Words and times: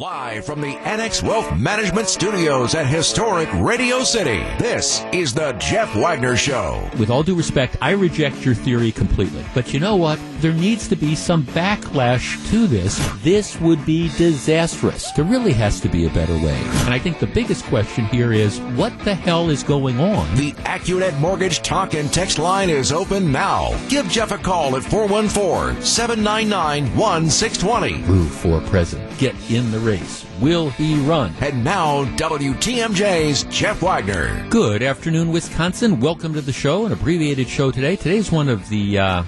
Live 0.00 0.46
from 0.46 0.62
the 0.62 0.78
Annex 0.78 1.22
Wealth 1.22 1.54
Management 1.58 2.08
Studios 2.08 2.74
at 2.74 2.86
historic 2.86 3.50
Radio 3.52 4.02
City, 4.02 4.38
this 4.58 5.04
is 5.12 5.34
the 5.34 5.52
Jeff 5.58 5.94
Wagner 5.94 6.38
Show. 6.38 6.88
With 6.98 7.10
all 7.10 7.22
due 7.22 7.34
respect, 7.34 7.76
I 7.82 7.90
reject 7.90 8.42
your 8.42 8.54
theory 8.54 8.92
completely. 8.92 9.44
But 9.52 9.74
you 9.74 9.78
know 9.78 9.96
what? 9.96 10.18
There 10.38 10.54
needs 10.54 10.88
to 10.88 10.96
be 10.96 11.14
some 11.14 11.44
backlash 11.44 12.48
to 12.48 12.66
this. 12.66 12.96
This 13.22 13.60
would 13.60 13.84
be 13.84 14.08
disastrous. 14.16 15.12
There 15.12 15.24
really 15.26 15.52
has 15.52 15.80
to 15.82 15.88
be 15.90 16.06
a 16.06 16.10
better 16.10 16.32
way. 16.32 16.58
And 16.86 16.94
I 16.94 16.98
think 16.98 17.18
the 17.18 17.26
biggest 17.26 17.66
question 17.66 18.06
here 18.06 18.32
is 18.32 18.58
what 18.74 18.98
the 19.00 19.14
hell 19.14 19.50
is 19.50 19.62
going 19.62 20.00
on? 20.00 20.34
The 20.34 20.52
AccuNet 20.62 21.18
Mortgage 21.20 21.60
talk 21.60 21.92
and 21.92 22.10
text 22.10 22.38
line 22.38 22.70
is 22.70 22.90
open 22.90 23.30
now. 23.30 23.78
Give 23.90 24.08
Jeff 24.08 24.32
a 24.32 24.38
call 24.38 24.76
at 24.76 24.82
414 24.82 25.82
799 25.82 26.96
1620. 26.96 28.02
Rue 28.10 28.24
for 28.26 28.62
president. 28.70 29.18
Get 29.18 29.34
in 29.50 29.70
the 29.70 29.89
race. 29.90 30.24
Will 30.40 30.70
he 30.70 30.94
run? 31.00 31.34
And 31.40 31.64
now, 31.64 32.04
WTMJ's 32.16 33.42
Jeff 33.44 33.82
Wagner. 33.82 34.48
Good 34.48 34.84
afternoon, 34.84 35.32
Wisconsin. 35.32 35.98
Welcome 35.98 36.32
to 36.34 36.40
the 36.40 36.52
show, 36.52 36.86
an 36.86 36.92
abbreviated 36.92 37.48
show 37.48 37.72
today. 37.72 37.96
Today's 37.96 38.30
one 38.30 38.48
of 38.48 38.68
the, 38.68 39.00
uh, 39.00 39.24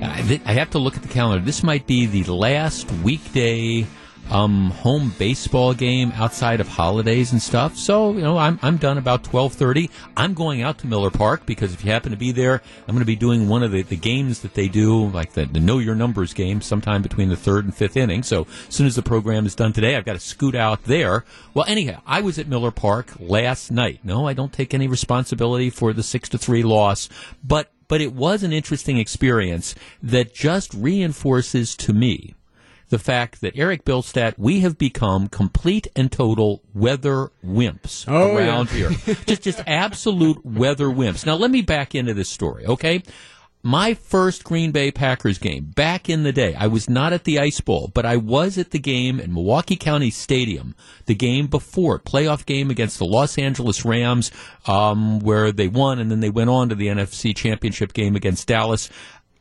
I 0.00 0.52
have 0.52 0.70
to 0.70 0.78
look 0.78 0.96
at 0.96 1.02
the 1.02 1.08
calendar. 1.08 1.44
This 1.44 1.64
might 1.64 1.88
be 1.88 2.06
the 2.06 2.32
last 2.32 2.88
weekday 3.02 3.86
um, 4.30 4.70
home 4.70 5.14
baseball 5.18 5.74
game 5.74 6.12
outside 6.14 6.60
of 6.60 6.68
holidays 6.68 7.32
and 7.32 7.40
stuff. 7.40 7.76
So 7.76 8.12
you 8.12 8.22
know, 8.22 8.38
I'm 8.38 8.58
I'm 8.62 8.76
done 8.76 8.98
about 8.98 9.24
twelve 9.24 9.52
thirty. 9.52 9.90
I'm 10.16 10.34
going 10.34 10.62
out 10.62 10.78
to 10.78 10.86
Miller 10.86 11.10
Park 11.10 11.46
because 11.46 11.74
if 11.74 11.84
you 11.84 11.90
happen 11.90 12.10
to 12.10 12.16
be 12.16 12.32
there, 12.32 12.62
I'm 12.86 12.94
going 12.94 13.00
to 13.00 13.04
be 13.04 13.16
doing 13.16 13.48
one 13.48 13.62
of 13.62 13.72
the, 13.72 13.82
the 13.82 13.96
games 13.96 14.40
that 14.40 14.54
they 14.54 14.68
do, 14.68 15.08
like 15.08 15.32
the, 15.32 15.44
the 15.44 15.60
Know 15.60 15.78
Your 15.78 15.94
Numbers 15.94 16.32
game, 16.32 16.60
sometime 16.60 17.02
between 17.02 17.28
the 17.28 17.36
third 17.36 17.64
and 17.64 17.74
fifth 17.74 17.96
inning. 17.96 18.22
So 18.22 18.46
as 18.68 18.74
soon 18.74 18.86
as 18.86 18.96
the 18.96 19.02
program 19.02 19.46
is 19.46 19.54
done 19.54 19.72
today, 19.72 19.96
I've 19.96 20.04
got 20.04 20.14
to 20.14 20.20
scoot 20.20 20.54
out 20.54 20.84
there. 20.84 21.24
Well, 21.52 21.66
anyhow, 21.68 22.00
I 22.06 22.20
was 22.20 22.38
at 22.38 22.48
Miller 22.48 22.70
Park 22.70 23.12
last 23.18 23.70
night. 23.70 24.00
No, 24.04 24.26
I 24.26 24.32
don't 24.32 24.52
take 24.52 24.74
any 24.74 24.88
responsibility 24.88 25.70
for 25.70 25.92
the 25.92 26.02
six 26.02 26.28
to 26.30 26.38
three 26.38 26.62
loss, 26.62 27.08
but 27.42 27.70
but 27.86 28.00
it 28.00 28.14
was 28.14 28.42
an 28.42 28.52
interesting 28.52 28.96
experience 28.96 29.74
that 30.02 30.34
just 30.34 30.72
reinforces 30.72 31.76
to 31.76 31.92
me 31.92 32.34
the 32.94 32.98
fact 33.00 33.40
that 33.40 33.56
Eric 33.56 33.84
Bilstead, 33.84 34.34
we 34.38 34.60
have 34.60 34.78
become 34.78 35.26
complete 35.26 35.88
and 35.96 36.12
total 36.12 36.62
weather 36.72 37.32
wimps 37.44 38.04
oh, 38.06 38.36
around 38.36 38.70
yeah. 38.70 38.90
here. 38.90 39.16
just, 39.26 39.42
just 39.42 39.60
absolute 39.66 40.46
weather 40.46 40.86
wimps. 40.86 41.26
Now, 41.26 41.34
let 41.34 41.50
me 41.50 41.60
back 41.60 41.96
into 41.96 42.14
this 42.14 42.28
story, 42.28 42.64
okay? 42.66 43.02
My 43.64 43.94
first 43.94 44.44
Green 44.44 44.70
Bay 44.70 44.92
Packers 44.92 45.38
game 45.38 45.72
back 45.74 46.08
in 46.08 46.22
the 46.22 46.30
day, 46.30 46.54
I 46.54 46.68
was 46.68 46.88
not 46.88 47.12
at 47.12 47.24
the 47.24 47.40
Ice 47.40 47.60
Bowl, 47.60 47.90
but 47.92 48.06
I 48.06 48.16
was 48.16 48.58
at 48.58 48.70
the 48.70 48.78
game 48.78 49.18
in 49.18 49.34
Milwaukee 49.34 49.74
County 49.74 50.10
Stadium, 50.10 50.76
the 51.06 51.16
game 51.16 51.48
before, 51.48 51.98
playoff 51.98 52.46
game 52.46 52.70
against 52.70 53.00
the 53.00 53.06
Los 53.06 53.38
Angeles 53.38 53.84
Rams, 53.84 54.30
um, 54.68 55.18
where 55.18 55.50
they 55.50 55.66
won 55.66 55.98
and 55.98 56.12
then 56.12 56.20
they 56.20 56.30
went 56.30 56.50
on 56.50 56.68
to 56.68 56.76
the 56.76 56.86
NFC 56.86 57.34
Championship 57.34 57.92
game 57.92 58.14
against 58.14 58.46
Dallas 58.46 58.88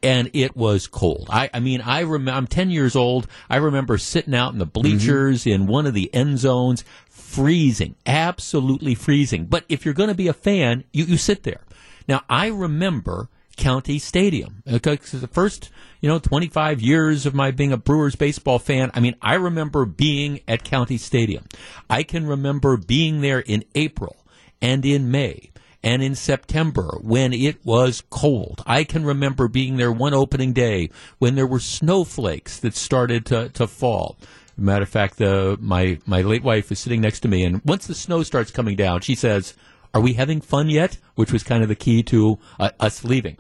and 0.03 0.29
it 0.33 0.55
was 0.55 0.85
cold. 0.87 1.29
I, 1.31 1.49
I 1.53 1.59
mean, 1.61 1.81
I 1.81 2.03
rem- 2.03 2.27
I'm 2.27 2.45
10 2.45 2.69
years 2.69 2.95
old. 2.95 3.27
I 3.49 3.55
remember 3.55 3.97
sitting 3.97 4.35
out 4.35 4.51
in 4.51 4.59
the 4.59 4.65
bleachers 4.65 5.41
mm-hmm. 5.41 5.63
in 5.63 5.67
one 5.67 5.87
of 5.87 5.93
the 5.93 6.13
end 6.13 6.39
zones, 6.39 6.83
freezing, 7.09 7.95
absolutely 8.05 8.93
freezing. 8.93 9.45
But 9.45 9.63
if 9.69 9.85
you're 9.85 9.93
going 9.93 10.09
to 10.09 10.15
be 10.15 10.27
a 10.27 10.33
fan, 10.33 10.83
you, 10.91 11.05
you 11.05 11.17
sit 11.17 11.43
there. 11.43 11.61
Now, 12.07 12.21
I 12.29 12.47
remember 12.47 13.29
County 13.55 13.97
Stadium. 13.99 14.61
Because 14.65 15.11
the 15.11 15.27
first, 15.27 15.69
you 16.01 16.09
know, 16.09 16.19
25 16.19 16.81
years 16.81 17.25
of 17.25 17.33
my 17.33 17.51
being 17.51 17.71
a 17.71 17.77
Brewers 17.77 18.15
baseball 18.15 18.59
fan, 18.59 18.91
I 18.93 18.99
mean, 18.99 19.15
I 19.21 19.35
remember 19.35 19.85
being 19.85 20.41
at 20.47 20.63
County 20.63 20.97
Stadium. 20.97 21.45
I 21.89 22.03
can 22.03 22.27
remember 22.27 22.77
being 22.77 23.21
there 23.21 23.39
in 23.39 23.63
April 23.73 24.17
and 24.61 24.85
in 24.85 25.11
May 25.11 25.51
and 25.83 26.01
in 26.01 26.15
September 26.15 26.97
when 27.01 27.33
it 27.33 27.63
was 27.65 28.03
cold. 28.09 28.63
I 28.65 28.83
can 28.83 29.05
remember 29.05 29.47
being 29.47 29.77
there 29.77 29.91
one 29.91 30.13
opening 30.13 30.53
day 30.53 30.89
when 31.19 31.35
there 31.35 31.47
were 31.47 31.59
snowflakes 31.59 32.59
that 32.59 32.75
started 32.75 33.25
to, 33.27 33.49
to 33.49 33.67
fall. 33.67 34.17
Matter 34.55 34.83
of 34.83 34.89
fact, 34.89 35.17
the, 35.17 35.57
my, 35.59 35.99
my 36.05 36.21
late 36.21 36.43
wife 36.43 36.71
is 36.71 36.79
sitting 36.79 37.01
next 37.01 37.21
to 37.21 37.27
me, 37.27 37.43
and 37.43 37.61
once 37.65 37.87
the 37.87 37.95
snow 37.95 38.23
starts 38.23 38.51
coming 38.51 38.75
down, 38.75 39.01
she 39.01 39.15
says, 39.15 39.55
Are 39.93 40.01
we 40.01 40.13
having 40.13 40.41
fun 40.41 40.69
yet? 40.69 40.99
Which 41.15 41.33
was 41.33 41.43
kind 41.43 41.63
of 41.63 41.69
the 41.69 41.75
key 41.75 42.03
to 42.03 42.37
uh, 42.59 42.69
us 42.79 43.03
leaving. 43.03 43.37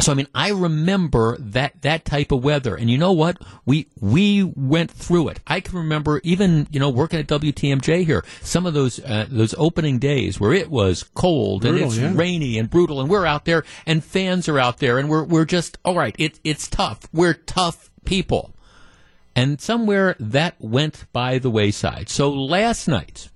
So 0.00 0.12
I 0.12 0.14
mean, 0.14 0.28
I 0.34 0.50
remember 0.50 1.36
that 1.38 1.82
that 1.82 2.04
type 2.04 2.32
of 2.32 2.42
weather, 2.42 2.74
and 2.74 2.90
you 2.90 2.96
know 2.96 3.12
what? 3.12 3.38
We 3.66 3.86
we 4.00 4.42
went 4.42 4.90
through 4.90 5.28
it. 5.28 5.40
I 5.46 5.60
can 5.60 5.76
remember 5.76 6.20
even 6.24 6.66
you 6.70 6.80
know 6.80 6.88
working 6.88 7.18
at 7.18 7.26
WTMJ 7.26 8.04
here, 8.04 8.24
some 8.40 8.66
of 8.66 8.74
those 8.74 8.98
uh, 9.00 9.26
those 9.28 9.54
opening 9.58 9.98
days 9.98 10.40
where 10.40 10.52
it 10.52 10.70
was 10.70 11.02
cold 11.02 11.62
brutal, 11.62 11.82
and 11.82 11.86
it's 11.86 11.98
yeah. 11.98 12.12
rainy 12.14 12.58
and 12.58 12.70
brutal, 12.70 13.00
and 13.00 13.10
we're 13.10 13.26
out 13.26 13.44
there, 13.44 13.64
and 13.86 14.02
fans 14.02 14.48
are 14.48 14.58
out 14.58 14.78
there, 14.78 14.98
and 14.98 15.08
we're 15.08 15.24
we're 15.24 15.44
just 15.44 15.78
all 15.84 15.94
right. 15.94 16.14
It, 16.18 16.40
it's 16.44 16.68
tough. 16.68 17.00
We're 17.12 17.34
tough 17.34 17.90
people, 18.04 18.54
and 19.36 19.60
somewhere 19.60 20.16
that 20.18 20.54
went 20.58 21.04
by 21.12 21.38
the 21.38 21.50
wayside. 21.50 22.08
So 22.08 22.30
last 22.30 22.88
night. 22.88 23.29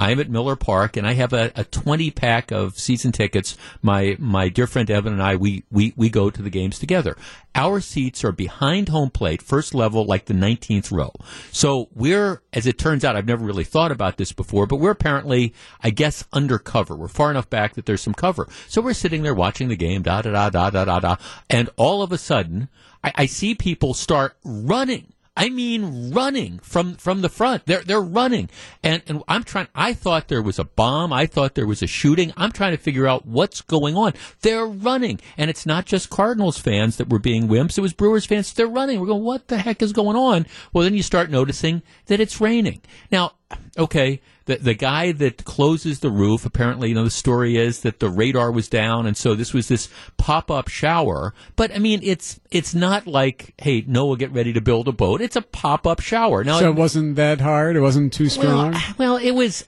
I'm 0.00 0.20
at 0.20 0.30
Miller 0.30 0.56
Park, 0.56 0.96
and 0.96 1.06
I 1.06 1.14
have 1.14 1.32
a, 1.32 1.50
a 1.56 1.64
20 1.64 2.10
pack 2.12 2.52
of 2.52 2.78
season 2.78 3.12
tickets. 3.12 3.56
My 3.82 4.16
my 4.18 4.48
dear 4.48 4.66
friend 4.66 4.90
Evan 4.90 5.12
and 5.12 5.22
I, 5.22 5.36
we, 5.36 5.64
we, 5.70 5.92
we 5.96 6.08
go 6.08 6.30
to 6.30 6.42
the 6.42 6.50
games 6.50 6.78
together. 6.78 7.16
Our 7.54 7.80
seats 7.80 8.24
are 8.24 8.30
behind 8.30 8.88
home 8.88 9.10
plate, 9.10 9.42
first 9.42 9.74
level, 9.74 10.04
like 10.04 10.26
the 10.26 10.34
19th 10.34 10.92
row. 10.92 11.12
So 11.50 11.88
we're, 11.94 12.42
as 12.52 12.66
it 12.66 12.78
turns 12.78 13.04
out, 13.04 13.16
I've 13.16 13.26
never 13.26 13.44
really 13.44 13.64
thought 13.64 13.90
about 13.90 14.16
this 14.16 14.32
before, 14.32 14.66
but 14.66 14.76
we're 14.76 14.92
apparently, 14.92 15.52
I 15.82 15.90
guess, 15.90 16.24
undercover. 16.32 16.94
We're 16.94 17.08
far 17.08 17.30
enough 17.30 17.50
back 17.50 17.74
that 17.74 17.86
there's 17.86 18.02
some 18.02 18.14
cover. 18.14 18.46
So 18.68 18.80
we're 18.80 18.94
sitting 18.94 19.22
there 19.22 19.34
watching 19.34 19.68
the 19.68 19.76
game, 19.76 20.02
da 20.02 20.22
da 20.22 20.30
da 20.30 20.50
da 20.50 20.70
da 20.70 20.84
da 20.84 21.00
da, 21.00 21.16
and 21.50 21.70
all 21.76 22.02
of 22.02 22.12
a 22.12 22.18
sudden, 22.18 22.68
I, 23.02 23.12
I 23.16 23.26
see 23.26 23.54
people 23.54 23.94
start 23.94 24.36
running 24.44 25.12
I 25.38 25.50
mean 25.50 26.10
running 26.12 26.58
from 26.58 26.96
from 26.96 27.22
the 27.22 27.28
front. 27.28 27.64
They're 27.64 27.82
they're 27.82 28.00
running, 28.00 28.50
and 28.82 29.02
and 29.06 29.22
I'm 29.28 29.44
trying. 29.44 29.68
I 29.72 29.92
thought 29.94 30.26
there 30.26 30.42
was 30.42 30.58
a 30.58 30.64
bomb. 30.64 31.12
I 31.12 31.26
thought 31.26 31.54
there 31.54 31.66
was 31.66 31.80
a 31.80 31.86
shooting. 31.86 32.32
I'm 32.36 32.50
trying 32.50 32.72
to 32.72 32.82
figure 32.82 33.06
out 33.06 33.24
what's 33.24 33.60
going 33.60 33.96
on. 33.96 34.14
They're 34.40 34.66
running, 34.66 35.20
and 35.36 35.48
it's 35.48 35.64
not 35.64 35.86
just 35.86 36.10
Cardinals 36.10 36.58
fans 36.58 36.96
that 36.96 37.08
were 37.08 37.20
being 37.20 37.46
wimps. 37.46 37.78
It 37.78 37.82
was 37.82 37.92
Brewers 37.92 38.26
fans. 38.26 38.52
They're 38.52 38.66
running. 38.66 38.98
We're 38.98 39.06
going. 39.06 39.22
What 39.22 39.46
the 39.46 39.58
heck 39.58 39.80
is 39.80 39.92
going 39.92 40.16
on? 40.16 40.44
Well, 40.72 40.82
then 40.82 40.94
you 40.94 41.04
start 41.04 41.30
noticing 41.30 41.82
that 42.06 42.18
it's 42.18 42.40
raining. 42.40 42.80
Now, 43.12 43.34
okay 43.78 44.20
the 44.48 44.56
the 44.56 44.74
guy 44.74 45.12
that 45.12 45.44
closes 45.44 46.00
the 46.00 46.10
roof. 46.10 46.44
Apparently, 46.44 46.88
you 46.88 46.94
know, 46.94 47.04
the 47.04 47.10
story 47.10 47.56
is 47.56 47.82
that 47.82 48.00
the 48.00 48.08
radar 48.08 48.50
was 48.50 48.68
down, 48.68 49.06
and 49.06 49.16
so 49.16 49.34
this 49.34 49.52
was 49.52 49.68
this 49.68 49.88
pop 50.16 50.50
up 50.50 50.68
shower. 50.68 51.34
But 51.54 51.72
I 51.72 51.78
mean, 51.78 52.00
it's 52.02 52.40
it's 52.50 52.74
not 52.74 53.06
like, 53.06 53.54
hey, 53.58 53.84
Noah, 53.86 54.16
get 54.16 54.32
ready 54.32 54.52
to 54.54 54.60
build 54.60 54.88
a 54.88 54.92
boat. 54.92 55.20
It's 55.20 55.36
a 55.36 55.42
pop 55.42 55.86
up 55.86 56.00
shower. 56.00 56.42
Now, 56.42 56.58
so 56.58 56.70
it 56.70 56.76
wasn't 56.76 57.16
that 57.16 57.40
hard. 57.40 57.76
It 57.76 57.80
wasn't 57.80 58.12
too 58.12 58.28
strong. 58.28 58.72
Well, 58.72 58.94
well 58.96 59.16
it 59.16 59.32
was. 59.32 59.64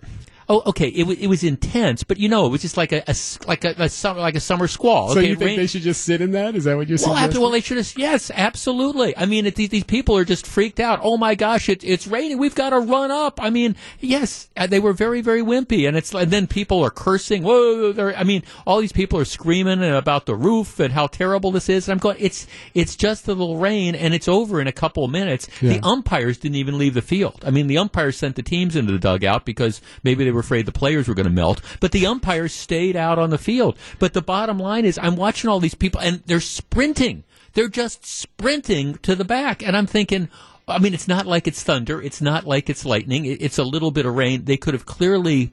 Oh, 0.50 0.64
okay. 0.66 0.88
It 0.88 1.06
was 1.06 1.16
it 1.18 1.28
was 1.28 1.44
intense, 1.44 2.02
but 2.02 2.18
you 2.18 2.28
know, 2.28 2.44
it 2.44 2.48
was 2.48 2.60
just 2.60 2.76
like 2.76 2.90
a, 2.90 3.04
a 3.06 3.14
like 3.46 3.64
a, 3.64 3.72
a, 3.78 3.88
summer 3.88 4.18
like 4.18 4.34
a 4.34 4.40
summer 4.40 4.66
squall. 4.66 5.10
So 5.10 5.20
okay, 5.20 5.28
you 5.28 5.36
think 5.36 5.56
they 5.56 5.68
should 5.68 5.82
just 5.82 6.02
sit 6.02 6.20
in 6.20 6.32
that? 6.32 6.56
Is 6.56 6.64
that 6.64 6.76
what 6.76 6.88
you're 6.88 6.98
saying? 6.98 7.10
well, 7.10 7.18
suggesting? 7.18 7.40
well, 7.40 7.50
they 7.52 7.60
should 7.60 7.76
have. 7.76 7.92
Yes, 7.96 8.32
absolutely. 8.34 9.16
I 9.16 9.26
mean, 9.26 9.46
it, 9.46 9.54
these, 9.54 9.68
these 9.68 9.84
people 9.84 10.16
are 10.16 10.24
just 10.24 10.48
freaked 10.48 10.80
out. 10.80 10.98
Oh 11.04 11.16
my 11.16 11.36
gosh, 11.36 11.68
it, 11.68 11.84
it's 11.84 12.08
raining. 12.08 12.38
We've 12.38 12.56
got 12.56 12.70
to 12.70 12.80
run 12.80 13.12
up. 13.12 13.40
I 13.40 13.50
mean, 13.50 13.76
yes, 14.00 14.48
uh, 14.56 14.66
they 14.66 14.80
were 14.80 14.92
very 14.92 15.20
very 15.20 15.40
wimpy, 15.40 15.86
and 15.86 15.96
it's 15.96 16.12
and 16.12 16.32
then 16.32 16.48
people 16.48 16.82
are 16.82 16.90
cursing. 16.90 17.44
Whoa! 17.44 18.12
I 18.16 18.24
mean, 18.24 18.42
all 18.66 18.80
these 18.80 18.90
people 18.90 19.20
are 19.20 19.24
screaming 19.24 19.84
about 19.84 20.26
the 20.26 20.34
roof 20.34 20.80
and 20.80 20.92
how 20.92 21.06
terrible 21.06 21.52
this 21.52 21.68
is. 21.68 21.86
And 21.86 21.92
I'm 21.92 21.98
going. 22.00 22.16
It's 22.18 22.48
it's 22.74 22.96
just 22.96 23.28
a 23.28 23.34
little 23.34 23.58
rain, 23.58 23.94
and 23.94 24.14
it's 24.14 24.26
over 24.26 24.60
in 24.60 24.66
a 24.66 24.72
couple 24.72 25.04
of 25.04 25.12
minutes. 25.12 25.48
Yeah. 25.62 25.74
The 25.74 25.86
umpires 25.86 26.38
didn't 26.38 26.56
even 26.56 26.76
leave 26.76 26.94
the 26.94 27.02
field. 27.02 27.44
I 27.46 27.52
mean, 27.52 27.68
the 27.68 27.78
umpires 27.78 28.16
sent 28.16 28.34
the 28.34 28.42
teams 28.42 28.74
into 28.74 28.90
the 28.90 28.98
dugout 28.98 29.44
because 29.44 29.80
maybe 30.02 30.24
they 30.24 30.32
were 30.32 30.39
afraid 30.40 30.66
the 30.66 30.72
players 30.72 31.08
were 31.08 31.14
going 31.14 31.24
to 31.24 31.32
melt, 31.32 31.60
but 31.80 31.92
the 31.92 32.06
umpires 32.06 32.52
stayed 32.52 32.96
out 32.96 33.18
on 33.18 33.30
the 33.30 33.38
field. 33.38 33.78
But 33.98 34.12
the 34.12 34.22
bottom 34.22 34.58
line 34.58 34.84
is, 34.84 34.98
I'm 34.98 35.16
watching 35.16 35.48
all 35.48 35.60
these 35.60 35.74
people, 35.74 36.00
and 36.00 36.22
they're 36.26 36.40
sprinting. 36.40 37.24
They're 37.52 37.68
just 37.68 38.04
sprinting 38.04 38.94
to 39.02 39.14
the 39.14 39.24
back, 39.24 39.62
and 39.62 39.76
I'm 39.76 39.86
thinking, 39.86 40.28
I 40.68 40.78
mean, 40.78 40.94
it's 40.94 41.08
not 41.08 41.26
like 41.26 41.48
it's 41.48 41.62
thunder. 41.62 42.00
It's 42.00 42.20
not 42.20 42.46
like 42.46 42.70
it's 42.70 42.84
lightning. 42.84 43.24
It's 43.24 43.58
a 43.58 43.64
little 43.64 43.90
bit 43.90 44.06
of 44.06 44.14
rain. 44.14 44.44
They 44.44 44.56
could 44.56 44.74
have 44.74 44.86
clearly 44.86 45.52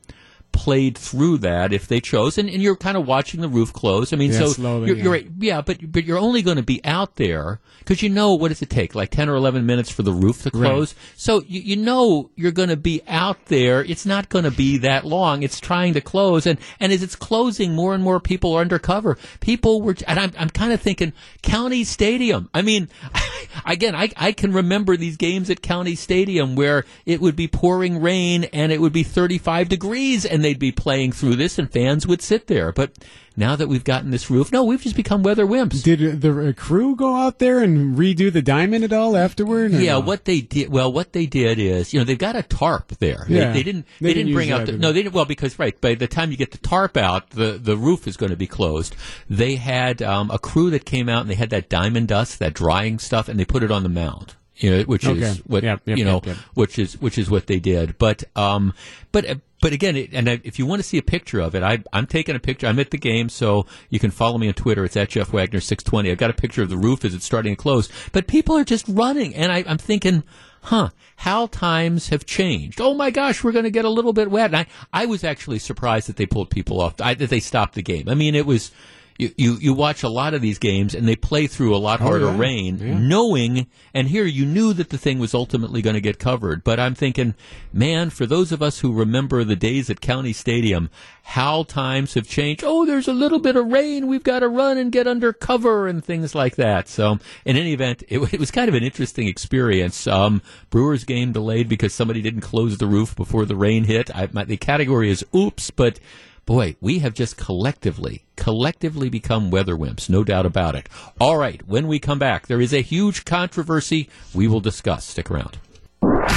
played 0.51 0.97
through 0.97 1.37
that 1.39 1.71
if 1.71 1.87
they 1.87 1.99
chose, 1.99 2.37
and, 2.37 2.49
and 2.49 2.61
you're 2.61 2.75
kind 2.75 2.97
of 2.97 3.07
watching 3.07 3.41
the 3.41 3.47
roof 3.47 3.71
close. 3.73 4.11
I 4.11 4.15
mean, 4.15 4.31
Yeah, 4.31 4.39
so 4.39 4.47
slowly, 4.47 4.87
you're, 4.87 4.97
yeah. 4.97 5.03
you're 5.03 5.11
right, 5.13 5.27
yeah, 5.39 5.61
but 5.61 5.91
but 5.91 6.03
you're 6.03 6.17
only 6.17 6.41
going 6.41 6.57
to 6.57 6.63
be 6.63 6.83
out 6.83 7.15
there 7.15 7.59
because 7.79 8.01
you 8.01 8.09
know 8.09 8.33
what 8.33 8.49
does 8.49 8.61
it 8.61 8.69
take, 8.69 8.95
like 8.95 9.11
ten 9.11 9.29
or 9.29 9.35
eleven 9.35 9.65
minutes 9.65 9.89
for 9.91 10.03
the 10.03 10.11
roof 10.11 10.43
to 10.43 10.51
Right. 10.53 10.69
close. 10.69 10.95
So 11.15 11.43
you, 11.47 11.61
you 11.61 11.75
know 11.75 12.31
you're 12.35 12.51
going 12.51 12.69
to 12.69 12.77
be 12.77 13.01
out 13.07 13.45
there. 13.45 13.83
It's 13.83 14.05
not 14.05 14.29
going 14.29 14.45
to 14.45 14.51
be 14.51 14.77
that 14.79 15.05
long. 15.05 15.43
It's 15.43 15.59
trying 15.59 15.93
to 15.93 16.01
close, 16.01 16.45
and 16.47 16.57
and 16.79 16.91
as 16.91 17.03
it's 17.03 17.15
closing, 17.15 17.73
more 17.75 17.93
and 17.93 18.03
more 18.03 18.19
people 18.19 18.53
are 18.53 18.61
undercover. 18.61 19.17
People 19.39 19.81
were, 19.81 19.95
and 20.07 20.19
I'm 20.19 20.31
I'm 20.37 20.49
kind 20.49 20.73
of 20.73 20.81
thinking 20.81 21.13
County 21.43 21.83
Stadium. 21.83 22.49
I 22.53 22.61
mean, 22.63 22.89
again, 23.65 23.95
I 23.95 24.09
I 24.17 24.31
can 24.31 24.53
remember 24.53 24.97
these 24.97 25.17
games 25.17 25.49
at 25.49 25.61
County 25.61 25.95
Stadium 25.95 26.55
where 26.55 26.83
it 27.05 27.21
would 27.21 27.35
be 27.35 27.47
pouring 27.47 28.01
rain 28.01 28.45
and 28.45 28.71
it 28.71 28.81
would 28.81 28.93
be 28.93 29.03
35 29.03 29.69
degrees, 29.69 30.25
and 30.25 30.36
they'd 30.43 30.59
be 30.59 30.71
playing 30.71 31.11
through 31.11 31.35
this, 31.35 31.57
and 31.59 31.71
fans 31.71 32.05
would 32.07 32.21
sit 32.21 32.47
there. 32.47 32.71
But 32.71 32.91
now 33.35 33.55
that 33.55 33.67
we've 33.67 33.83
gotten 33.83 34.09
this 34.11 34.29
roof, 34.31 34.51
no, 34.51 34.63
we've 34.63 34.81
just 34.81 34.95
become 34.95 35.21
weather 35.23 35.45
wimps. 35.45 35.83
Did 35.83 36.21
the 36.21 36.49
uh, 36.49 36.53
crew 36.53 36.95
go 36.95 37.15
out 37.15 37.39
there 37.39 37.59
and 37.59 37.97
redo 37.97 38.31
the 38.33 38.41
diamond 38.41 38.83
at 38.83 38.91
all 38.93 39.15
afterward? 39.15 39.71
Yeah, 39.71 39.93
no? 39.93 39.99
what 40.01 40.25
they 40.25 40.41
did. 40.41 40.69
Well, 40.71 40.91
what 40.91 41.13
they 41.13 41.25
did 41.27 41.59
is, 41.59 41.93
you 41.93 41.99
know, 41.99 42.03
they've 42.03 42.17
got 42.17 42.35
a 42.35 42.43
tarp 42.43 42.89
there. 42.99 43.25
Yeah. 43.29 43.47
They, 43.51 43.53
they 43.59 43.63
didn't. 43.63 43.85
They 44.01 44.07
They, 44.07 44.13
didn't 44.15 44.25
didn't 44.27 44.35
bring 44.35 44.51
out. 44.51 44.65
The, 44.65 44.71
no, 44.73 44.91
they? 44.91 45.03
didn't. 45.03 45.13
Well, 45.13 45.25
because 45.25 45.59
right 45.59 45.79
by 45.79 45.95
the 45.95 46.07
time 46.07 46.31
you 46.31 46.37
get 46.37 46.51
the 46.51 46.57
tarp 46.57 46.97
out, 46.97 47.29
the 47.31 47.53
the 47.61 47.77
roof 47.77 48.07
is 48.07 48.17
going 48.17 48.31
to 48.31 48.37
be 48.37 48.47
closed. 48.47 48.95
They 49.29 49.55
had 49.55 50.01
um, 50.01 50.31
a 50.31 50.39
crew 50.39 50.69
that 50.71 50.85
came 50.85 51.07
out 51.09 51.21
and 51.21 51.29
they 51.29 51.35
had 51.35 51.51
that 51.51 51.69
diamond 51.69 52.07
dust, 52.07 52.39
that 52.39 52.53
drying 52.53 52.97
stuff, 52.99 53.27
and 53.29 53.39
they 53.39 53.45
put 53.45 53.63
it 53.63 53.71
on 53.71 53.83
the 53.83 53.89
mound. 53.89 54.33
You 54.59 54.71
know, 54.71 54.83
which 54.85 55.05
Okay. 55.05 55.19
is 55.21 55.37
what 55.45 55.61
Yep, 55.63 55.81
yep, 55.85 55.97
you 55.99 56.03
know, 56.03 56.15
yep, 56.15 56.25
yep. 56.25 56.37
which 56.55 56.79
is 56.79 56.99
which 56.99 57.19
is 57.19 57.29
what 57.29 57.45
they 57.45 57.59
did. 57.59 57.99
But 57.99 58.23
um, 58.35 58.73
but. 59.11 59.39
But 59.59 59.73
again, 59.73 59.95
it, 59.95 60.09
and 60.13 60.29
I, 60.29 60.41
if 60.43 60.59
you 60.59 60.65
want 60.65 60.81
to 60.81 60.87
see 60.87 60.97
a 60.97 61.03
picture 61.03 61.39
of 61.39 61.55
it, 61.55 61.63
I, 61.63 61.83
I'm 61.91 62.05
taking 62.05 62.35
a 62.35 62.39
picture. 62.39 62.67
I'm 62.67 62.79
at 62.79 62.91
the 62.91 62.97
game, 62.97 63.29
so 63.29 63.65
you 63.89 63.99
can 63.99 64.11
follow 64.11 64.37
me 64.37 64.47
on 64.47 64.53
Twitter. 64.53 64.85
It's 64.85 64.95
at 64.95 65.09
Jeff 65.09 65.33
Wagner 65.33 65.59
620. 65.59 66.11
I've 66.11 66.17
got 66.17 66.29
a 66.29 66.33
picture 66.33 66.61
of 66.61 66.69
the 66.69 66.77
roof 66.77 67.03
as 67.03 67.15
it's 67.15 67.25
starting 67.25 67.55
to 67.55 67.61
close. 67.61 67.89
But 68.11 68.27
people 68.27 68.55
are 68.55 68.63
just 68.63 68.87
running, 68.87 69.33
and 69.33 69.51
I, 69.51 69.63
I'm 69.67 69.79
thinking, 69.79 70.23
huh, 70.63 70.89
how 71.17 71.47
times 71.47 72.09
have 72.09 72.25
changed. 72.25 72.79
Oh 72.79 72.93
my 72.93 73.09
gosh, 73.09 73.43
we're 73.43 73.51
going 73.51 73.63
to 73.63 73.71
get 73.71 73.85
a 73.85 73.89
little 73.89 74.13
bit 74.13 74.29
wet. 74.29 74.53
And 74.53 74.57
I, 74.57 74.67
I 74.93 75.05
was 75.05 75.23
actually 75.23 75.59
surprised 75.59 76.07
that 76.07 76.17
they 76.17 76.25
pulled 76.25 76.49
people 76.49 76.79
off, 76.81 77.01
I, 77.01 77.15
that 77.15 77.29
they 77.29 77.39
stopped 77.39 77.75
the 77.75 77.81
game. 77.81 78.07
I 78.07 78.13
mean, 78.13 78.35
it 78.35 78.45
was, 78.45 78.71
you, 79.17 79.31
you, 79.37 79.53
you 79.59 79.73
watch 79.73 80.03
a 80.03 80.09
lot 80.09 80.33
of 80.33 80.41
these 80.41 80.59
games 80.59 80.93
and 80.95 81.07
they 81.07 81.15
play 81.15 81.47
through 81.47 81.75
a 81.75 81.77
lot 81.77 81.99
harder 81.99 82.27
Oh, 82.27 82.31
yeah. 82.31 82.39
rain, 82.39 82.77
Yeah. 82.79 82.97
knowing, 82.99 83.67
and 83.93 84.07
here 84.07 84.25
you 84.25 84.45
knew 84.45 84.73
that 84.73 84.89
the 84.89 84.97
thing 84.97 85.19
was 85.19 85.33
ultimately 85.33 85.81
going 85.81 85.95
to 85.95 86.01
get 86.01 86.19
covered. 86.19 86.63
But 86.63 86.79
I'm 86.79 86.95
thinking, 86.95 87.33
man, 87.73 88.09
for 88.09 88.25
those 88.25 88.51
of 88.51 88.61
us 88.61 88.79
who 88.79 88.91
remember 88.93 89.43
the 89.43 89.55
days 89.55 89.89
at 89.89 90.01
County 90.01 90.33
Stadium, 90.33 90.89
how 91.23 91.63
times 91.63 92.13
have 92.13 92.27
changed. 92.27 92.63
Oh, 92.65 92.85
there's 92.85 93.07
a 93.07 93.13
little 93.13 93.39
bit 93.39 93.55
of 93.55 93.65
rain. 93.67 94.07
We've 94.07 94.23
got 94.23 94.39
to 94.39 94.47
run 94.47 94.77
and 94.77 94.91
get 94.91 95.07
under 95.07 95.33
cover 95.33 95.87
and 95.87 96.03
things 96.03 96.33
like 96.33 96.55
that. 96.55 96.87
So, 96.87 97.19
in 97.43 97.57
any 97.57 97.73
event, 97.73 98.03
it, 98.07 98.19
it 98.33 98.39
was 98.39 98.49
kind 98.51 98.69
of 98.69 98.75
an 98.75 98.83
interesting 98.83 99.27
experience. 99.27 100.07
Um, 100.07 100.41
Brewers 100.69 101.03
game 101.03 101.31
delayed 101.33 101.67
because 101.67 101.93
somebody 101.93 102.21
didn't 102.21 102.41
close 102.41 102.77
the 102.77 102.87
roof 102.87 103.15
before 103.15 103.45
the 103.45 103.55
rain 103.55 103.83
hit. 103.83 104.15
I, 104.15 104.29
my, 104.31 104.45
the 104.45 104.57
category 104.57 105.09
is 105.09 105.25
oops, 105.35 105.69
but 105.71 105.99
boy, 106.47 106.75
we 106.81 106.97
have 106.99 107.13
just 107.13 107.37
collectively, 107.37 108.25
collectively 108.35 109.09
become 109.09 109.51
weather 109.51 109.75
wimps, 109.75 110.09
no 110.09 110.23
doubt 110.23 110.47
about 110.47 110.73
it. 110.73 110.89
All 111.19 111.37
right, 111.37 111.61
when 111.67 111.87
we 111.87 111.99
come 111.99 112.17
back, 112.17 112.47
there 112.47 112.61
is 112.61 112.73
a 112.73 112.81
huge 112.81 113.25
controversy 113.25 114.09
we 114.33 114.47
will 114.47 114.61
discuss. 114.61 115.05
Stick 115.05 115.29
around. 115.29 115.59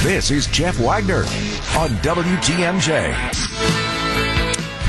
This 0.03 0.29
is 0.29 0.45
Jeff 0.47 0.79
Wagner 0.79 1.23
on 1.79 1.89
WTMJ. 2.03 3.81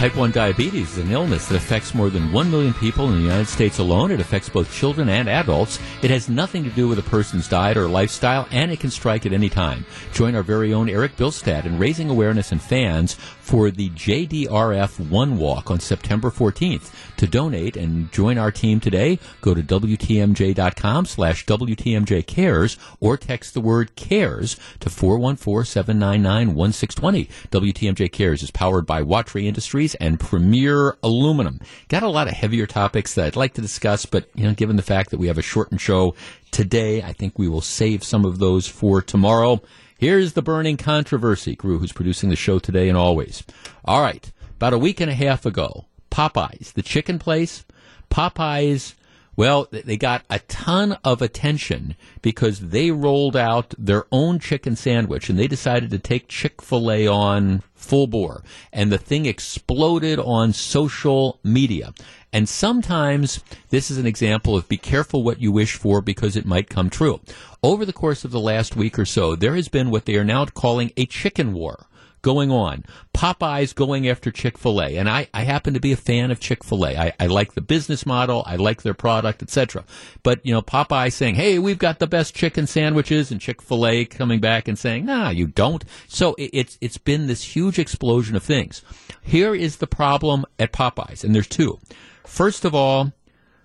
Type 0.02 0.16
1 0.16 0.32
diabetes 0.32 0.98
is 0.98 0.98
an 0.98 1.12
illness 1.12 1.46
that 1.46 1.54
affects 1.54 1.94
more 1.94 2.10
than 2.10 2.32
1 2.32 2.50
million 2.50 2.74
people 2.74 3.06
in 3.06 3.14
the 3.14 3.20
United 3.20 3.46
States 3.46 3.78
alone. 3.78 4.10
It 4.10 4.18
affects 4.18 4.48
both 4.48 4.74
children 4.74 5.08
and 5.08 5.28
adults. 5.28 5.78
It 6.02 6.10
has 6.10 6.28
nothing 6.28 6.64
to 6.64 6.70
do 6.70 6.88
with 6.88 6.98
a 6.98 7.02
person's 7.02 7.46
diet 7.46 7.76
or 7.76 7.86
lifestyle, 7.86 8.48
and 8.50 8.72
it 8.72 8.80
can 8.80 8.90
strike 8.90 9.26
at 9.26 9.32
any 9.32 9.48
time. 9.48 9.86
Join 10.12 10.34
our 10.34 10.42
very 10.42 10.74
own 10.74 10.88
Eric 10.88 11.16
Bilstad 11.16 11.66
in 11.66 11.78
raising 11.78 12.10
awareness 12.10 12.50
and 12.50 12.60
fans 12.60 13.16
for 13.42 13.70
the 13.70 13.90
JDRF 13.90 15.10
One 15.10 15.36
Walk 15.36 15.70
on 15.70 15.78
September 15.80 16.30
14th. 16.30 16.90
To 17.16 17.26
donate 17.26 17.76
and 17.76 18.10
join 18.12 18.38
our 18.38 18.52
team 18.52 18.80
today, 18.80 19.18
go 19.40 19.52
to 19.52 19.62
WTMJ.com 19.62 21.06
slash 21.06 21.44
WTMJ 21.44 22.24
Cares 22.26 22.78
or 23.00 23.16
text 23.16 23.52
the 23.52 23.60
word 23.60 23.96
CARES 23.96 24.56
to 24.80 24.88
414-799-1620. 24.88 27.28
WTMJ 27.50 28.12
Cares 28.12 28.42
is 28.42 28.52
powered 28.52 28.86
by 28.86 29.02
Watry 29.02 29.48
Industries 29.48 29.96
and 29.96 30.20
Premier 30.20 30.96
Aluminum. 31.02 31.60
Got 31.88 32.04
a 32.04 32.08
lot 32.08 32.28
of 32.28 32.34
heavier 32.34 32.66
topics 32.66 33.14
that 33.14 33.26
I'd 33.26 33.36
like 33.36 33.54
to 33.54 33.60
discuss, 33.60 34.06
but 34.06 34.28
you 34.34 34.44
know, 34.44 34.54
given 34.54 34.76
the 34.76 34.82
fact 34.82 35.10
that 35.10 35.18
we 35.18 35.26
have 35.26 35.38
a 35.38 35.42
shortened 35.42 35.80
show 35.80 36.14
today, 36.52 37.02
I 37.02 37.12
think 37.12 37.36
we 37.38 37.48
will 37.48 37.60
save 37.60 38.04
some 38.04 38.24
of 38.24 38.38
those 38.38 38.68
for 38.68 39.02
tomorrow. 39.02 39.60
Here's 40.02 40.32
the 40.32 40.42
burning 40.42 40.78
controversy, 40.78 41.54
Gru, 41.54 41.78
who's 41.78 41.92
producing 41.92 42.28
the 42.28 42.34
show 42.34 42.58
today 42.58 42.88
and 42.88 42.98
always. 42.98 43.44
All 43.84 44.02
right. 44.02 44.32
About 44.56 44.72
a 44.72 44.78
week 44.78 45.00
and 45.00 45.08
a 45.08 45.14
half 45.14 45.46
ago, 45.46 45.86
Popeyes, 46.10 46.72
the 46.72 46.82
chicken 46.82 47.20
place, 47.20 47.64
Popeyes, 48.10 48.94
well, 49.34 49.66
they 49.70 49.96
got 49.96 50.24
a 50.28 50.40
ton 50.40 50.98
of 51.04 51.22
attention 51.22 51.96
because 52.20 52.60
they 52.60 52.90
rolled 52.90 53.36
out 53.36 53.74
their 53.78 54.04
own 54.12 54.38
chicken 54.38 54.76
sandwich 54.76 55.30
and 55.30 55.38
they 55.38 55.48
decided 55.48 55.90
to 55.90 55.98
take 55.98 56.28
Chick 56.28 56.60
fil 56.60 56.90
A 56.90 57.06
on 57.06 57.62
full 57.74 58.06
bore. 58.06 58.42
And 58.72 58.92
the 58.92 58.98
thing 58.98 59.26
exploded 59.26 60.18
on 60.18 60.52
social 60.52 61.40
media. 61.42 61.94
And 62.32 62.48
sometimes 62.48 63.42
this 63.70 63.90
is 63.90 63.98
an 63.98 64.06
example 64.06 64.56
of 64.56 64.68
be 64.68 64.76
careful 64.76 65.22
what 65.22 65.40
you 65.40 65.50
wish 65.50 65.74
for 65.76 66.00
because 66.00 66.36
it 66.36 66.46
might 66.46 66.68
come 66.68 66.90
true. 66.90 67.20
Over 67.62 67.86
the 67.86 67.92
course 67.92 68.24
of 68.24 68.30
the 68.32 68.40
last 68.40 68.76
week 68.76 68.98
or 68.98 69.04
so, 69.04 69.34
there 69.34 69.54
has 69.54 69.68
been 69.68 69.90
what 69.90 70.04
they 70.04 70.16
are 70.16 70.24
now 70.24 70.44
calling 70.46 70.92
a 70.96 71.06
chicken 71.06 71.52
war 71.54 71.86
going 72.22 72.50
on. 72.50 72.84
Popeyes 73.14 73.74
going 73.74 74.08
after 74.08 74.30
Chick 74.30 74.56
fil 74.56 74.80
A. 74.80 74.96
And 74.96 75.08
I, 75.08 75.28
I 75.34 75.42
happen 75.42 75.74
to 75.74 75.80
be 75.80 75.92
a 75.92 75.96
fan 75.96 76.30
of 76.30 76.40
Chick 76.40 76.64
fil 76.64 76.86
A. 76.86 76.96
I, 76.96 77.12
I 77.20 77.26
like 77.26 77.54
the 77.54 77.60
business 77.60 78.06
model, 78.06 78.42
I 78.46 78.56
like 78.56 78.82
their 78.82 78.94
product, 78.94 79.42
etc. 79.42 79.84
But, 80.22 80.44
you 80.46 80.54
know, 80.54 80.62
Popeye 80.62 81.12
saying, 81.12 81.34
hey, 81.34 81.58
we've 81.58 81.78
got 81.78 81.98
the 81.98 82.06
best 82.06 82.34
chicken 82.34 82.66
sandwiches, 82.66 83.30
and 83.30 83.40
Chick 83.40 83.60
fil 83.60 83.86
A 83.86 84.04
coming 84.04 84.40
back 84.40 84.68
and 84.68 84.78
saying, 84.78 85.04
nah, 85.04 85.30
you 85.30 85.46
don't. 85.46 85.84
So 86.08 86.34
it, 86.34 86.50
it's, 86.52 86.78
it's 86.80 86.98
been 86.98 87.26
this 87.26 87.42
huge 87.42 87.78
explosion 87.78 88.36
of 88.36 88.42
things. 88.42 88.82
Here 89.22 89.54
is 89.54 89.76
the 89.76 89.86
problem 89.86 90.44
at 90.58 90.72
Popeyes, 90.72 91.24
and 91.24 91.34
there's 91.34 91.48
two. 91.48 91.78
First 92.24 92.64
of 92.64 92.74
all, 92.74 93.12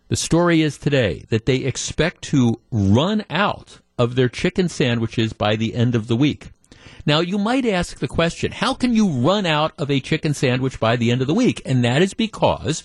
the 0.10 0.16
story 0.16 0.62
is 0.62 0.78
today 0.78 1.26
that 1.30 1.46
they 1.46 1.58
expect 1.58 2.22
to 2.24 2.60
run 2.72 3.26
out 3.30 3.80
of 3.98 4.16
their 4.16 4.30
chicken 4.30 4.70
sandwiches 4.70 5.34
by 5.34 5.56
the 5.56 5.76
end 5.76 5.96
of 5.96 6.08
the 6.08 6.16
week. 6.16 6.52
Now, 7.06 7.20
you 7.20 7.38
might 7.38 7.66
ask 7.66 8.00
the 8.00 8.08
question, 8.08 8.52
how 8.52 8.74
can 8.74 8.94
you 8.94 9.08
run 9.10 9.46
out 9.46 9.74
of 9.78 9.90
a 9.90 10.00
chicken 10.00 10.34
sandwich 10.34 10.80
by 10.80 10.96
the 10.96 11.12
end 11.12 11.22
of 11.22 11.28
the 11.28 11.34
week? 11.34 11.62
And 11.66 11.84
that 11.84 12.02
is 12.02 12.14
because 12.14 12.84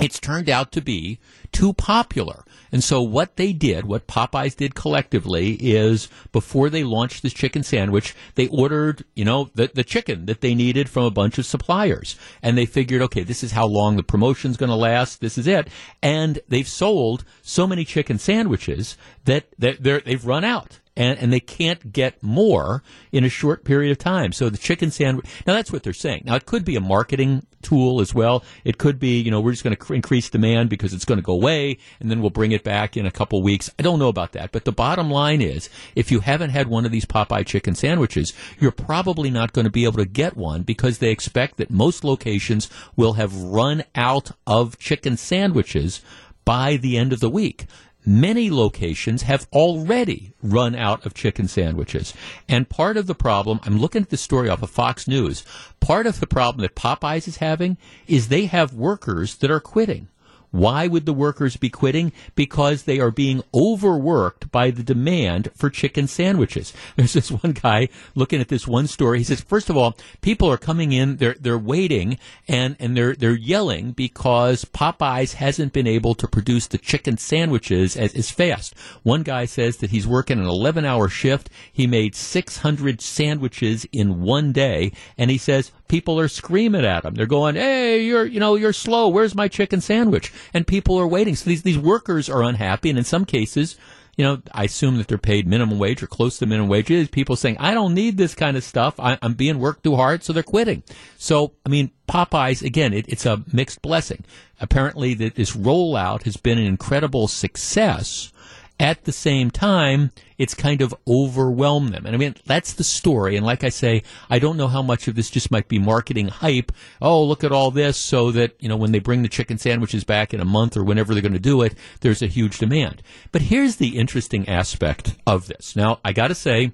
it's 0.00 0.20
turned 0.20 0.48
out 0.48 0.72
to 0.72 0.80
be 0.80 1.18
too 1.52 1.72
popular. 1.72 2.44
And 2.70 2.84
so 2.84 3.00
what 3.00 3.36
they 3.36 3.52
did, 3.52 3.86
what 3.86 4.06
Popeyes 4.06 4.54
did 4.54 4.74
collectively 4.74 5.54
is 5.54 6.08
before 6.32 6.68
they 6.68 6.84
launched 6.84 7.22
this 7.22 7.32
chicken 7.32 7.62
sandwich, 7.62 8.14
they 8.34 8.46
ordered, 8.48 9.04
you 9.14 9.24
know, 9.24 9.50
the, 9.54 9.70
the 9.72 9.84
chicken 9.84 10.26
that 10.26 10.40
they 10.40 10.54
needed 10.54 10.88
from 10.88 11.04
a 11.04 11.10
bunch 11.10 11.38
of 11.38 11.46
suppliers. 11.46 12.16
And 12.42 12.56
they 12.56 12.66
figured, 12.66 13.02
okay, 13.02 13.22
this 13.22 13.42
is 13.42 13.52
how 13.52 13.66
long 13.66 13.96
the 13.96 14.02
promotion's 14.02 14.56
going 14.56 14.70
to 14.70 14.76
last. 14.76 15.20
This 15.20 15.38
is 15.38 15.46
it. 15.46 15.68
And 16.02 16.40
they've 16.48 16.68
sold 16.68 17.24
so 17.42 17.66
many 17.66 17.84
chicken 17.84 18.18
sandwiches 18.18 18.96
that, 19.24 19.46
that 19.58 19.82
they've 19.82 20.24
run 20.24 20.44
out 20.44 20.80
and, 20.98 21.16
and 21.20 21.32
they 21.32 21.40
can't 21.40 21.92
get 21.92 22.20
more 22.22 22.82
in 23.12 23.24
a 23.24 23.28
short 23.28 23.64
period 23.64 23.92
of 23.92 23.98
time. 23.98 24.32
So 24.32 24.50
the 24.50 24.58
chicken 24.58 24.90
sandwich. 24.90 25.26
Now 25.46 25.54
that's 25.54 25.72
what 25.72 25.84
they're 25.84 25.92
saying. 25.92 26.24
Now 26.26 26.34
it 26.34 26.44
could 26.44 26.64
be 26.64 26.74
a 26.74 26.80
marketing 26.80 27.46
tool 27.62 28.00
as 28.00 28.14
well. 28.14 28.44
It 28.64 28.78
could 28.78 28.98
be, 28.98 29.20
you 29.20 29.30
know, 29.30 29.40
we're 29.40 29.52
just 29.52 29.62
going 29.62 29.74
to 29.74 29.76
cr- 29.76 29.94
increase 29.94 30.28
demand 30.28 30.70
because 30.70 30.92
it's 30.92 31.04
going 31.04 31.18
to 31.18 31.24
go 31.24 31.32
away, 31.32 31.78
and 32.00 32.10
then 32.10 32.20
we'll 32.20 32.30
bring 32.30 32.52
it 32.52 32.64
back 32.64 32.96
in 32.96 33.06
a 33.06 33.10
couple 33.10 33.42
weeks. 33.42 33.70
I 33.78 33.82
don't 33.82 33.98
know 33.98 34.08
about 34.08 34.32
that, 34.32 34.52
but 34.52 34.64
the 34.64 34.72
bottom 34.72 35.10
line 35.10 35.40
is, 35.40 35.68
if 35.94 36.10
you 36.10 36.20
haven't 36.20 36.50
had 36.50 36.66
one 36.68 36.84
of 36.84 36.92
these 36.92 37.04
Popeye 37.04 37.46
chicken 37.46 37.74
sandwiches, 37.74 38.32
you're 38.58 38.72
probably 38.72 39.30
not 39.30 39.52
going 39.52 39.64
to 39.64 39.70
be 39.70 39.84
able 39.84 39.98
to 39.98 40.04
get 40.04 40.36
one 40.36 40.62
because 40.62 40.98
they 40.98 41.10
expect 41.10 41.56
that 41.56 41.70
most 41.70 42.04
locations 42.04 42.68
will 42.96 43.14
have 43.14 43.34
run 43.34 43.84
out 43.94 44.32
of 44.46 44.78
chicken 44.78 45.16
sandwiches 45.16 46.00
by 46.44 46.76
the 46.76 46.96
end 46.96 47.12
of 47.12 47.20
the 47.20 47.28
week 47.30 47.66
many 48.08 48.50
locations 48.50 49.22
have 49.22 49.46
already 49.52 50.32
run 50.42 50.74
out 50.74 51.04
of 51.04 51.12
chicken 51.12 51.46
sandwiches. 51.46 52.14
And 52.48 52.68
part 52.68 52.96
of 52.96 53.06
the 53.06 53.14
problem, 53.14 53.60
I'm 53.64 53.78
looking 53.78 54.00
at 54.00 54.08
the 54.08 54.16
story 54.16 54.48
off 54.48 54.62
of 54.62 54.70
Fox 54.70 55.06
News, 55.06 55.44
part 55.78 56.06
of 56.06 56.18
the 56.18 56.26
problem 56.26 56.62
that 56.62 56.74
Popeyes 56.74 57.28
is 57.28 57.36
having 57.36 57.76
is 58.06 58.28
they 58.28 58.46
have 58.46 58.72
workers 58.72 59.36
that 59.36 59.50
are 59.50 59.60
quitting. 59.60 60.08
Why 60.50 60.86
would 60.86 61.06
the 61.06 61.12
workers 61.12 61.56
be 61.56 61.68
quitting? 61.68 62.12
Because 62.34 62.84
they 62.84 63.00
are 63.00 63.10
being 63.10 63.42
overworked 63.52 64.50
by 64.50 64.70
the 64.70 64.82
demand 64.82 65.50
for 65.54 65.70
chicken 65.70 66.06
sandwiches. 66.06 66.72
There's 66.96 67.12
this 67.12 67.30
one 67.30 67.52
guy 67.52 67.88
looking 68.14 68.40
at 68.40 68.48
this 68.48 68.66
one 68.66 68.86
story. 68.86 69.18
He 69.18 69.24
says, 69.24 69.40
first 69.40 69.68
of 69.68 69.76
all, 69.76 69.96
people 70.20 70.50
are 70.50 70.56
coming 70.56 70.92
in, 70.92 71.16
they're, 71.16 71.36
they're 71.38 71.58
waiting 71.58 72.18
and, 72.46 72.76
and 72.80 72.96
they're, 72.96 73.14
they're 73.14 73.32
yelling 73.32 73.92
because 73.92 74.64
Popeyes 74.64 75.34
hasn't 75.34 75.72
been 75.72 75.86
able 75.86 76.14
to 76.14 76.26
produce 76.26 76.66
the 76.66 76.78
chicken 76.78 77.18
sandwiches 77.18 77.96
as, 77.96 78.14
as 78.14 78.30
fast. 78.30 78.74
One 79.02 79.22
guy 79.22 79.44
says 79.44 79.78
that 79.78 79.90
he's 79.90 80.06
working 80.06 80.38
an 80.38 80.46
11 80.46 80.84
hour 80.84 81.08
shift. 81.08 81.50
He 81.72 81.86
made 81.86 82.14
600 82.14 83.00
sandwiches 83.00 83.86
in 83.92 84.22
one 84.22 84.52
day. 84.52 84.92
And 85.16 85.30
he 85.30 85.38
says 85.38 85.72
people 85.88 86.20
are 86.20 86.28
screaming 86.28 86.84
at 86.84 87.04
him. 87.04 87.14
They're 87.14 87.26
going, 87.26 87.56
Hey, 87.56 88.04
you're, 88.04 88.26
you 88.26 88.40
know, 88.40 88.54
you're 88.54 88.72
slow. 88.72 89.08
Where's 89.08 89.34
my 89.34 89.48
chicken 89.48 89.80
sandwich? 89.80 90.32
And 90.54 90.66
people 90.66 90.98
are 90.98 91.06
waiting. 91.06 91.34
So 91.34 91.48
these, 91.48 91.62
these 91.62 91.78
workers 91.78 92.28
are 92.28 92.42
unhappy. 92.42 92.90
And 92.90 92.98
in 92.98 93.04
some 93.04 93.24
cases, 93.24 93.76
you 94.18 94.24
know, 94.24 94.42
I 94.52 94.64
assume 94.64 94.96
that 94.98 95.06
they're 95.06 95.16
paid 95.16 95.46
minimum 95.46 95.78
wage 95.78 96.02
or 96.02 96.08
close 96.08 96.38
to 96.38 96.46
minimum 96.46 96.68
wage. 96.68 96.90
Is 96.90 97.08
people 97.08 97.36
saying, 97.36 97.56
I 97.60 97.72
don't 97.72 97.94
need 97.94 98.16
this 98.16 98.34
kind 98.34 98.56
of 98.56 98.64
stuff. 98.64 98.98
I, 98.98 99.16
am 99.22 99.34
being 99.34 99.60
worked 99.60 99.84
too 99.84 99.94
hard, 99.94 100.24
so 100.24 100.32
they're 100.32 100.42
quitting. 100.42 100.82
So, 101.18 101.52
I 101.64 101.68
mean, 101.68 101.92
Popeyes, 102.08 102.60
again, 102.60 102.92
it, 102.92 103.08
it's 103.08 103.26
a 103.26 103.44
mixed 103.52 103.80
blessing. 103.80 104.24
Apparently, 104.60 105.14
that 105.14 105.36
this 105.36 105.54
rollout 105.54 106.24
has 106.24 106.36
been 106.36 106.58
an 106.58 106.66
incredible 106.66 107.28
success 107.28 108.32
at 108.80 109.04
the 109.04 109.12
same 109.12 109.50
time, 109.50 110.12
it's 110.36 110.54
kind 110.54 110.80
of 110.82 110.94
overwhelmed 111.06 111.92
them. 111.92 112.06
And 112.06 112.14
I 112.14 112.18
mean, 112.18 112.36
that's 112.46 112.74
the 112.74 112.84
story. 112.84 113.36
And 113.36 113.44
like 113.44 113.64
I 113.64 113.70
say, 113.70 114.04
I 114.30 114.38
don't 114.38 114.56
know 114.56 114.68
how 114.68 114.82
much 114.82 115.08
of 115.08 115.16
this 115.16 115.30
just 115.30 115.50
might 115.50 115.66
be 115.66 115.78
marketing 115.80 116.28
hype. 116.28 116.70
Oh, 117.02 117.24
look 117.24 117.42
at 117.42 117.50
all 117.50 117.72
this 117.72 117.96
so 117.96 118.30
that, 118.30 118.54
you 118.60 118.68
know, 118.68 118.76
when 118.76 118.92
they 118.92 119.00
bring 119.00 119.22
the 119.22 119.28
chicken 119.28 119.58
sandwiches 119.58 120.04
back 120.04 120.32
in 120.32 120.40
a 120.40 120.44
month 120.44 120.76
or 120.76 120.84
whenever 120.84 121.12
they're 121.12 121.22
going 121.22 121.32
to 121.32 121.40
do 121.40 121.62
it, 121.62 121.74
there's 122.00 122.22
a 122.22 122.26
huge 122.26 122.58
demand. 122.58 123.02
But 123.32 123.42
here's 123.42 123.76
the 123.76 123.98
interesting 123.98 124.48
aspect 124.48 125.16
of 125.26 125.48
this. 125.48 125.74
Now, 125.74 125.98
I 126.04 126.12
got 126.12 126.28
to 126.28 126.34
say, 126.36 126.72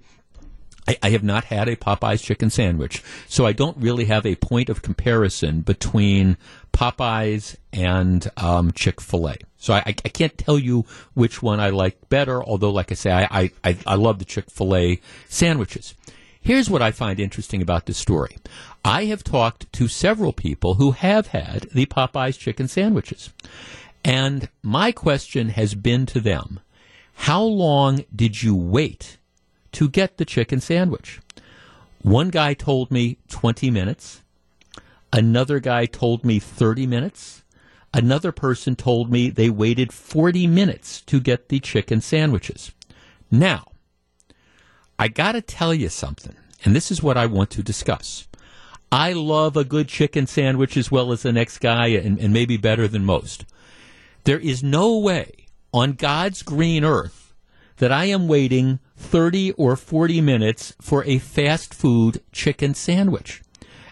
I, 0.87 0.99
I, 1.03 1.11
have 1.11 1.25
not 1.25 1.45
had 1.45 1.69
a 1.69 1.77
Popeyes 1.77 2.23
chicken 2.23 2.51
sandwich, 2.51 3.03
so 3.27 3.47
I 3.47 3.53
don't 3.53 3.79
really 3.79 4.05
have 4.05 4.27
a 4.27 4.35
point 4.37 4.69
of 4.69 4.83
comparison 4.83 5.63
between 5.63 6.37
Popeyes 6.73 7.57
and 7.73 8.31
um, 8.37 8.73
Chick 8.73 9.01
Fil 9.01 9.31
A. 9.31 9.37
So 9.65 9.75
I, 9.75 9.83
I, 9.87 9.93
can't 9.93 10.37
tell 10.37 10.59
you 10.59 10.85
which 11.15 11.43
one 11.43 11.59
I 11.59 11.71
like 11.71 12.09
better. 12.09 12.43
Although, 12.43 12.71
like 12.71 12.93
I 12.93 12.95
say, 12.95 13.13
I 13.13 13.51
I, 13.65 13.77
I 13.87 13.95
love 13.95 14.19
the 14.19 14.25
Chick 14.25 14.51
Fil 14.51 14.77
A 14.77 15.01
sandwiches. 15.29 15.95
Here's 16.41 16.69
what 16.69 16.83
I 16.83 16.91
find 16.91 17.19
interesting 17.19 17.63
about 17.63 17.87
this 17.87 17.97
story. 17.97 18.37
I 18.85 19.07
have 19.07 19.25
talked 19.25 19.73
to 19.73 19.89
several 19.89 20.35
people 20.35 20.75
who 20.75 20.91
have 20.91 21.29
had 21.29 21.63
the 21.73 21.87
Popeyes 21.87 22.39
chicken 22.39 22.69
sandwiches, 22.69 23.31
and 24.05 24.49
my 24.63 24.93
question 24.93 25.49
has 25.51 25.75
been 25.75 26.05
to 26.07 26.21
them: 26.21 26.61
How 27.15 27.43
long 27.43 28.05
did 28.15 28.43
you 28.43 28.55
wait? 28.55 29.19
to 29.75 29.89
get 29.89 30.17
the 30.17 30.25
chicken 30.25 30.61
sandwich. 30.61 31.21
One 32.01 32.31
guy 32.31 32.55
told 32.55 32.91
me 32.91 33.19
20 33.29 33.71
minutes. 33.71 34.23
Another 35.13 35.61
guy 35.61 35.87
told 35.87 36.25
me 36.25 36.39
30 36.39 36.87
minutes. 36.87 37.43
Another 37.95 38.33
person 38.33 38.75
told 38.75 39.09
me 39.09 39.31
they 39.31 39.49
waited 39.49 39.93
40 39.93 40.49
minutes 40.49 41.01
to 41.03 41.21
get 41.21 41.49
the 41.49 41.61
chicken 41.61 42.01
sandwiches. 42.01 42.73
Now, 43.31 43.69
I 44.99 45.07
got 45.07 45.33
to 45.33 45.41
tell 45.41 45.73
you 45.73 45.89
something, 45.89 46.35
and 46.65 46.75
this 46.75 46.91
is 46.91 47.05
what 47.05 47.17
I 47.17 47.27
want 47.27 47.51
to 47.51 47.63
discuss. 47.63 48.27
I 48.91 49.13
love 49.13 49.57
a 49.57 49.63
good 49.63 49.87
chicken 49.87 50.27
sandwich 50.27 50.77
as 50.77 50.91
well 50.91 51.13
as 51.13 51.23
the 51.23 51.33
next 51.33 51.59
guy, 51.59 51.87
and, 51.87 52.19
and 52.19 52.33
maybe 52.33 52.57
better 52.57 52.89
than 52.89 53.05
most. 53.05 53.45
There 54.25 54.41
is 54.41 54.61
no 54.61 54.99
way 54.99 55.47
on 55.73 55.93
God's 55.93 56.43
green 56.43 56.85
earth 56.85 57.33
that 57.77 57.93
I 57.93 58.07
am 58.07 58.27
waiting 58.27 58.81
30 58.97 59.53
or 59.53 59.77
40 59.77 60.21
minutes 60.21 60.75
for 60.81 61.05
a 61.05 61.19
fast 61.21 61.73
food 61.73 62.21
chicken 62.33 62.75
sandwich. 62.75 63.44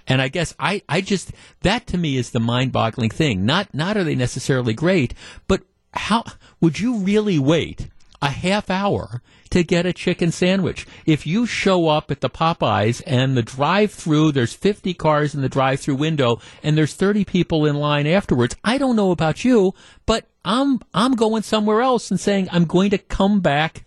And 0.07 0.21
I 0.21 0.29
guess 0.29 0.55
I, 0.59 0.83
I 0.89 1.01
just, 1.01 1.33
that 1.63 1.87
to 1.89 1.99
me 1.99 2.17
is 2.17 2.31
the 2.31 2.41
mind 2.41 2.73
boggling 2.73 3.11
thing. 3.11 3.45
Not, 3.45 3.73
not 3.75 3.97
are 3.97 4.05
they 4.05 4.15
necessarily 4.15 4.75
great, 4.75 5.15
but 5.49 5.63
how, 5.95 6.25
would 6.61 6.81
you 6.81 6.97
really 6.99 7.39
wait 7.39 7.89
a 8.23 8.31
half 8.31 8.71
hour 8.71 9.21
to 9.51 9.63
get 9.63 9.85
a 9.85 9.93
chicken 9.93 10.31
sandwich. 10.31 10.87
If 11.05 11.27
you 11.27 11.45
show 11.45 11.89
up 11.89 12.11
at 12.11 12.21
the 12.21 12.31
Popeyes 12.31 13.03
and 13.07 13.37
the 13.37 13.43
drive-through, 13.43 14.33
there's 14.33 14.55
50 14.55 14.95
cars 14.95 15.35
in 15.35 15.43
the 15.43 15.49
drive-through 15.49 15.97
window 15.97 16.41
and 16.63 16.79
there's 16.79 16.95
30 16.95 17.25
people 17.25 17.67
in 17.67 17.75
line 17.77 18.07
afterwards. 18.07 18.57
I 18.65 18.79
don't 18.79 18.97
know 18.97 19.11
about 19.11 19.45
you, 19.45 19.75
but 20.07 20.27
I'm 20.45 20.81
I'm 20.95 21.15
going 21.15 21.43
somewhere 21.43 21.83
else 21.83 22.11
and 22.11 22.19
saying 22.19 22.49
I'm 22.51 22.65
going 22.65 22.91
to 22.91 22.99
come 22.99 23.41
back 23.41 23.85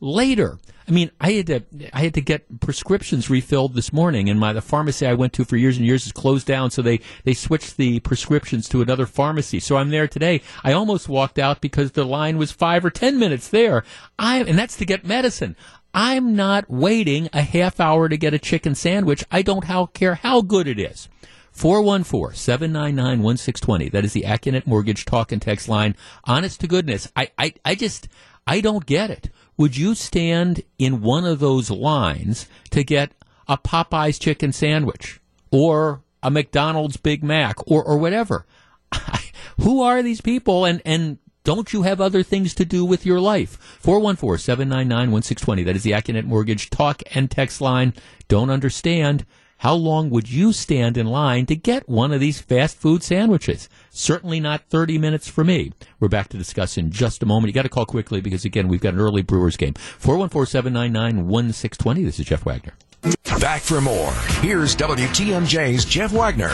later. 0.00 0.58
I 0.88 0.90
mean, 0.90 1.10
I 1.20 1.32
had 1.32 1.46
to 1.48 1.62
I 1.92 2.00
had 2.00 2.14
to 2.14 2.22
get 2.22 2.60
prescriptions 2.60 3.28
refilled 3.28 3.74
this 3.74 3.92
morning, 3.92 4.30
and 4.30 4.40
my 4.40 4.54
the 4.54 4.62
pharmacy 4.62 5.06
I 5.06 5.12
went 5.12 5.34
to 5.34 5.44
for 5.44 5.58
years 5.58 5.76
and 5.76 5.84
years 5.84 6.06
is 6.06 6.12
closed 6.12 6.46
down, 6.46 6.70
so 6.70 6.80
they 6.80 7.00
they 7.24 7.34
switched 7.34 7.76
the 7.76 8.00
prescriptions 8.00 8.70
to 8.70 8.80
another 8.80 9.04
pharmacy. 9.04 9.60
So 9.60 9.76
I'm 9.76 9.90
there 9.90 10.08
today. 10.08 10.40
I 10.64 10.72
almost 10.72 11.06
walked 11.06 11.38
out 11.38 11.60
because 11.60 11.92
the 11.92 12.04
line 12.04 12.38
was 12.38 12.52
five 12.52 12.86
or 12.86 12.90
ten 12.90 13.18
minutes 13.18 13.48
there. 13.48 13.84
I 14.18 14.38
and 14.38 14.58
that's 14.58 14.78
to 14.78 14.86
get 14.86 15.04
medicine. 15.04 15.56
I'm 15.92 16.34
not 16.34 16.70
waiting 16.70 17.28
a 17.32 17.42
half 17.42 17.80
hour 17.80 18.08
to 18.08 18.16
get 18.16 18.32
a 18.32 18.38
chicken 18.38 18.74
sandwich. 18.74 19.22
I 19.30 19.42
don't 19.42 19.64
how, 19.64 19.84
care 19.86 20.14
how 20.14 20.40
good 20.42 20.68
it 20.68 20.78
is. 20.78 21.08
414-799-1620. 21.56 23.90
That 23.90 24.04
is 24.04 24.12
the 24.12 24.22
Accunet 24.22 24.64
Mortgage 24.66 25.06
talk 25.06 25.32
and 25.32 25.42
text 25.42 25.68
line. 25.68 25.96
Honest 26.24 26.60
to 26.60 26.68
goodness, 26.68 27.10
I, 27.16 27.30
I, 27.36 27.54
I 27.64 27.74
just, 27.74 28.06
I 28.46 28.60
don't 28.60 28.86
get 28.86 29.10
it 29.10 29.30
would 29.58 29.76
you 29.76 29.94
stand 29.94 30.62
in 30.78 31.02
one 31.02 31.26
of 31.26 31.40
those 31.40 31.70
lines 31.70 32.48
to 32.70 32.82
get 32.82 33.12
a 33.46 33.58
Popeye's 33.58 34.18
chicken 34.18 34.52
sandwich 34.52 35.20
or 35.50 36.02
a 36.22 36.30
McDonald's 36.30 36.96
Big 36.96 37.22
Mac 37.22 37.56
or, 37.70 37.84
or 37.84 37.98
whatever? 37.98 38.46
Who 39.60 39.82
are 39.82 40.02
these 40.02 40.20
people 40.20 40.64
and, 40.64 40.80
and 40.84 41.18
don't 41.42 41.72
you 41.72 41.82
have 41.82 42.00
other 42.00 42.22
things 42.22 42.54
to 42.54 42.64
do 42.64 42.84
with 42.84 43.04
your 43.04 43.20
life? 43.20 43.80
414-799-1620. 43.82 45.64
That 45.64 45.76
is 45.76 45.82
the 45.82 45.92
Accunet 45.92 46.24
Mortgage 46.24 46.70
talk 46.70 47.02
and 47.14 47.30
text 47.30 47.60
line. 47.60 47.94
Don't 48.28 48.50
understand. 48.50 49.26
How 49.58 49.74
long 49.74 50.08
would 50.10 50.30
you 50.30 50.52
stand 50.52 50.96
in 50.96 51.06
line 51.06 51.46
to 51.46 51.56
get 51.56 51.88
one 51.88 52.12
of 52.12 52.20
these 52.20 52.40
fast 52.40 52.76
food 52.76 53.02
sandwiches? 53.02 53.68
Certainly 53.90 54.38
not 54.38 54.62
30 54.70 54.98
minutes 54.98 55.28
for 55.28 55.42
me. 55.42 55.72
We're 55.98 56.06
back 56.06 56.28
to 56.28 56.38
discuss 56.38 56.78
in 56.78 56.92
just 56.92 57.24
a 57.24 57.26
moment. 57.26 57.48
You 57.48 57.54
got 57.54 57.62
to 57.62 57.68
call 57.68 57.84
quickly 57.84 58.20
because, 58.20 58.44
again, 58.44 58.68
we've 58.68 58.80
got 58.80 58.94
an 58.94 59.00
early 59.00 59.22
Brewers 59.22 59.56
game. 59.56 59.74
414-799-1620. 59.74 62.04
This 62.04 62.20
is 62.20 62.26
Jeff 62.26 62.44
Wagner. 62.44 62.74
Back 63.40 63.62
for 63.62 63.80
more. 63.80 64.12
Here's 64.42 64.76
WTMJ's 64.76 65.84
Jeff 65.84 66.12
Wagner. 66.12 66.52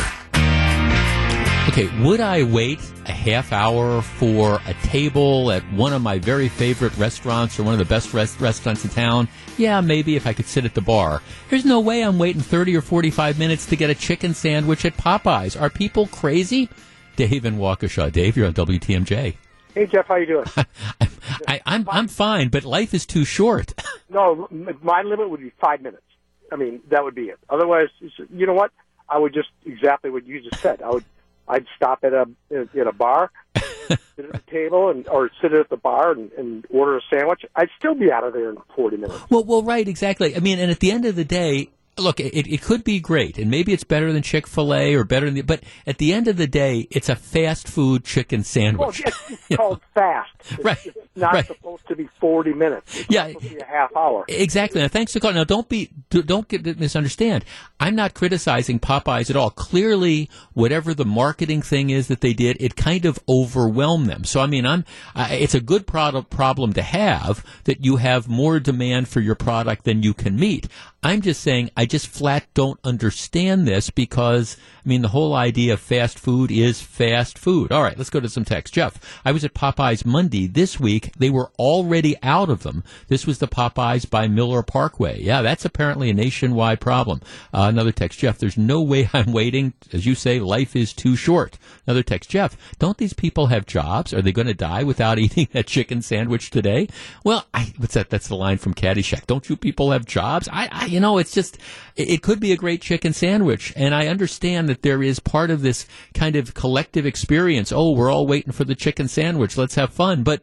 Okay, 1.77 1.91
would 2.05 2.21
I 2.21 2.45
wait 2.45 2.79
a 3.07 3.11
half 3.11 3.53
hour 3.53 4.01
for 4.01 4.61
a 4.65 4.75
table 4.85 5.51
at 5.51 5.65
one 5.73 5.93
of 5.93 6.03
my 6.03 6.21
very 6.21 6.49
favorite 6.49 6.97
restaurants 6.97 7.59
or 7.59 7.65
one 7.65 7.73
of 7.73 7.81
the 7.81 7.85
best 7.85 8.15
rest- 8.15 8.41
restaurants 8.41 8.85
in 8.85 8.91
town? 8.91 9.27
Yeah, 9.59 9.81
maybe 9.81 10.15
if 10.15 10.25
I 10.25 10.35
could 10.35 10.47
sit 10.47 10.65
at 10.65 10.75
the 10.75 10.81
bar. 10.81 11.21
There's 11.51 11.65
no 11.65 11.81
way 11.81 12.03
I'm 12.03 12.17
waiting 12.17 12.43
30 12.43 12.77
or 12.77 12.81
45 12.81 13.41
minutes 13.41 13.67
to 13.67 13.75
get 13.75 13.91
a 13.91 13.95
chicken 13.97 14.35
sandwich 14.35 14.85
at 14.85 14.97
Popeyes. 14.97 15.61
Are 15.61 15.69
people 15.69 16.07
crazy? 16.07 16.69
Dave 17.17 17.45
and 17.45 17.59
Waukesha. 17.59 18.13
Dave, 18.13 18.37
you're 18.37 18.47
on 18.47 18.55
WTMJ. 18.55 19.35
Hey 19.75 19.87
Jeff, 19.87 20.07
how 20.07 20.15
you 20.15 20.27
doing? 20.27 20.47
I, 21.49 21.61
I'm 21.67 21.89
I'm 21.91 22.07
fine, 22.07 22.51
but 22.51 22.63
life 22.63 22.95
is 22.95 23.05
too 23.05 23.25
short. 23.25 23.75
no, 24.09 24.47
my 24.81 25.03
limit 25.03 25.29
would 25.29 25.41
be 25.41 25.51
five 25.61 25.83
minutes. 25.83 26.05
I 26.53 26.55
mean, 26.55 26.83
that 26.91 27.03
would 27.03 27.17
be 27.17 27.31
it. 27.31 27.41
Otherwise, 27.51 27.89
you 28.33 28.47
know 28.47 28.55
what? 28.55 28.71
I 29.09 29.19
would 29.19 29.35
just 29.35 29.49
exactly 29.67 30.11
what 30.11 30.25
you 30.25 30.41
just 30.41 30.63
said. 30.63 30.81
I 30.81 30.91
would 30.91 31.05
I'd 31.49 31.67
stop 31.77 32.01
at 32.05 32.13
a 32.13 32.27
at 32.51 32.87
a 32.87 32.93
bar, 32.93 33.31
sit 33.55 33.99
at 34.19 34.33
the 34.33 34.43
table, 34.51 34.91
and 34.91 35.07
or 35.09 35.31
sit 35.43 35.53
at 35.53 35.69
the 35.69 35.77
bar 35.77 36.13
and, 36.13 36.33
and 36.33 36.67
order 36.71 36.97
a 36.97 37.01
sandwich. 37.13 37.43
I'd 37.55 37.69
still 37.79 37.95
be 37.95 38.11
out 38.11 38.25
of 38.25 38.33
there 38.33 38.51
in 38.51 38.57
forty 38.75 38.97
minutes. 38.97 39.23
Well, 39.31 39.45
well, 39.45 39.63
right, 39.63 39.87
exactly. 39.87 40.37
I 40.37 40.41
mean, 40.41 40.59
and 40.59 40.71
at 40.71 40.81
the 40.81 40.91
end 40.91 41.05
of 41.05 41.17
the 41.17 41.25
day, 41.25 41.71
look, 41.99 42.21
it, 42.21 42.47
it 42.47 42.63
could 42.63 42.85
be 42.85 43.01
great, 43.01 43.39
and 43.39 43.51
maybe 43.51 43.73
it's 43.73 43.85
better 43.85 44.13
than 44.13 44.23
Chick 44.23 44.47
Fil 44.47 44.75
A 44.75 44.95
or 44.95 45.05
better 45.05 45.27
than 45.27 45.35
the. 45.35 45.43
But 45.43 45.63
at 45.87 45.99
the 45.99 46.13
end 46.13 46.29
of 46.29 46.37
the 46.37 46.47
day, 46.47 46.89
it's 46.91 47.09
a 47.09 47.17
fast 47.17 47.69
food 47.69 48.05
chicken 48.05 48.43
sandwich. 48.43 49.03
Well, 49.05 49.15
it's 49.29 49.57
called 49.57 49.81
fast. 49.95 50.31
It's, 50.41 50.65
right. 50.65 50.79
It's 50.85 50.97
not 51.17 51.35
right. 51.35 51.47
supposed 51.47 51.87
to 51.89 51.97
be 51.97 52.09
forty 52.21 52.53
minutes. 52.53 53.01
It's 53.01 53.11
yeah. 53.11 53.27
a 53.27 53.65
half 53.65 53.95
hour. 53.97 54.25
Exactly. 54.29 54.81
Now, 54.81 54.89
thanks 54.89 55.13
for 55.13 55.21
calling. 55.21 55.37
Now, 55.37 55.45
don't 55.45 55.69
be 55.69 55.91
don't 56.11 56.49
get 56.49 56.65
misunderstand. 56.79 57.45
I'm 57.81 57.95
not 57.95 58.15
criticizing 58.15 58.81
Popeyes 58.81 59.31
at 59.31 59.37
all. 59.37 59.51
Clearly, 59.51 60.29
whatever 60.53 60.95
the 60.95 61.05
marketing 61.05 61.63
thing 61.63 61.91
is 61.91 62.09
that 62.09 62.21
they 62.21 62.33
did, 62.33 62.57
it 62.61 62.77
kind 62.77 63.05
of 63.05 63.19
overwhelmed 63.29 64.07
them. 64.07 64.25
So, 64.25 64.41
I 64.41 64.47
mean, 64.47 64.67
I'm. 64.67 64.85
Uh, 65.15 65.29
it's 65.31 65.55
a 65.55 65.61
good 65.61 65.87
product 65.87 66.31
problem 66.31 66.73
to 66.75 66.83
have 66.83 67.45
that 67.65 67.85
you 67.85 67.97
have 67.97 68.29
more 68.29 68.59
demand 68.61 69.09
for 69.09 69.21
your 69.21 69.35
product 69.35 69.85
than 69.85 70.03
you 70.03 70.15
can 70.15 70.37
meet. 70.37 70.69
I'm 71.03 71.21
just 71.21 71.43
saying 71.43 71.71
I 71.77 71.84
I 71.85 71.87
just 71.87 72.07
flat 72.07 72.47
don't 72.55 72.81
understand 72.83 73.69
this 73.69 73.91
because, 73.91 74.57
I 74.59 74.89
mean, 74.89 75.03
the 75.03 75.09
whole 75.09 75.35
idea 75.35 75.75
of 75.75 75.81
fast 75.81 76.19
food 76.19 76.51
is 76.51 76.81
fast 76.81 77.39
food. 77.39 77.71
All 77.71 77.83
right, 77.83 77.99
let's 77.99 78.09
go 78.09 78.21
to 78.21 78.29
some 78.31 78.47
text. 78.47 78.73
Jeff, 78.73 78.99
I 79.23 79.33
was 79.33 79.45
at 79.45 79.53
Popeyes 79.53 80.07
Monday 80.07 80.47
this 80.47 80.81
week. 80.81 81.13
They 81.19 81.29
were 81.29 81.53
already 81.59 82.17
out 82.23 82.49
of 82.49 82.63
them. 82.63 82.85
This 83.09 83.27
was 83.27 83.39
the 83.39 83.47
Popeyes 83.47 84.09
by 84.09 84.29
Miller 84.29 84.63
Parkway. 84.63 85.21
Yeah, 85.21 85.43
that's 85.43 85.67
apparently 85.67 86.09
a 86.09 86.15
nationwide 86.15 86.81
problem. 86.81 87.21
Uh, 87.53 87.67
another 87.69 87.93
text. 87.93 88.19
Jeff, 88.19 88.39
there's 88.39 88.57
no 88.57 88.81
way 88.81 89.11
I'm 89.13 89.33
waiting. 89.33 89.75
As 89.93 90.07
you 90.07 90.15
say, 90.15 90.41
life 90.41 90.75
is 90.75 90.95
too 90.95 91.17
short. 91.17 91.59
Another 91.87 92.03
text. 92.03 92.31
Jeff, 92.31 92.57
don't 92.79 92.97
these 92.97 93.13
people 93.13 93.49
have 93.49 93.67
jobs? 93.67 94.15
Are 94.15 94.23
they 94.23 94.33
going 94.33 94.47
to 94.47 94.55
die 94.55 94.85
without 94.85 95.19
eating 95.25 95.49
that 95.53 95.67
chicken 95.67 96.01
sandwich 96.01 96.49
today? 96.49 96.89
Well, 97.25 97.47
I, 97.53 97.75
what's 97.77 97.93
that? 97.93 98.09
That's 98.09 98.29
the 98.29 98.37
line 98.37 98.57
from 98.57 98.73
Caddyshack. 98.73 99.27
Don't 99.27 99.51
you 99.51 99.57
people 99.59 99.91
have 99.91 100.07
jobs? 100.07 100.49
I, 100.51 100.71
I 100.73 100.87
you 100.87 100.99
know, 100.99 101.19
it's 101.19 101.35
just, 101.35 101.59
it 101.97 102.23
could 102.23 102.41
be 102.41 102.53
a 102.53 102.57
great 102.57 102.81
chicken 102.81 103.13
sandwich. 103.13 103.73
And 103.77 103.95
I 103.95 104.09
understand 104.09 104.69
that 104.69 104.83
there 104.83 105.03
is 105.03 105.21
part 105.21 105.51
of 105.51 105.63
this 105.63 105.87
kind 106.15 106.37
of 106.37 106.55
collective 106.55 107.07
experience. 107.07 107.73
Oh, 107.73 107.93
we're 107.93 108.13
all 108.13 108.27
waiting 108.27 108.53
for 108.53 108.65
the 108.65 108.75
chicken 108.75 109.09
sandwich. 109.09 109.57
Let's 109.57 109.75
have 109.77 109.93
fun. 109.93 110.23
But, 110.23 110.43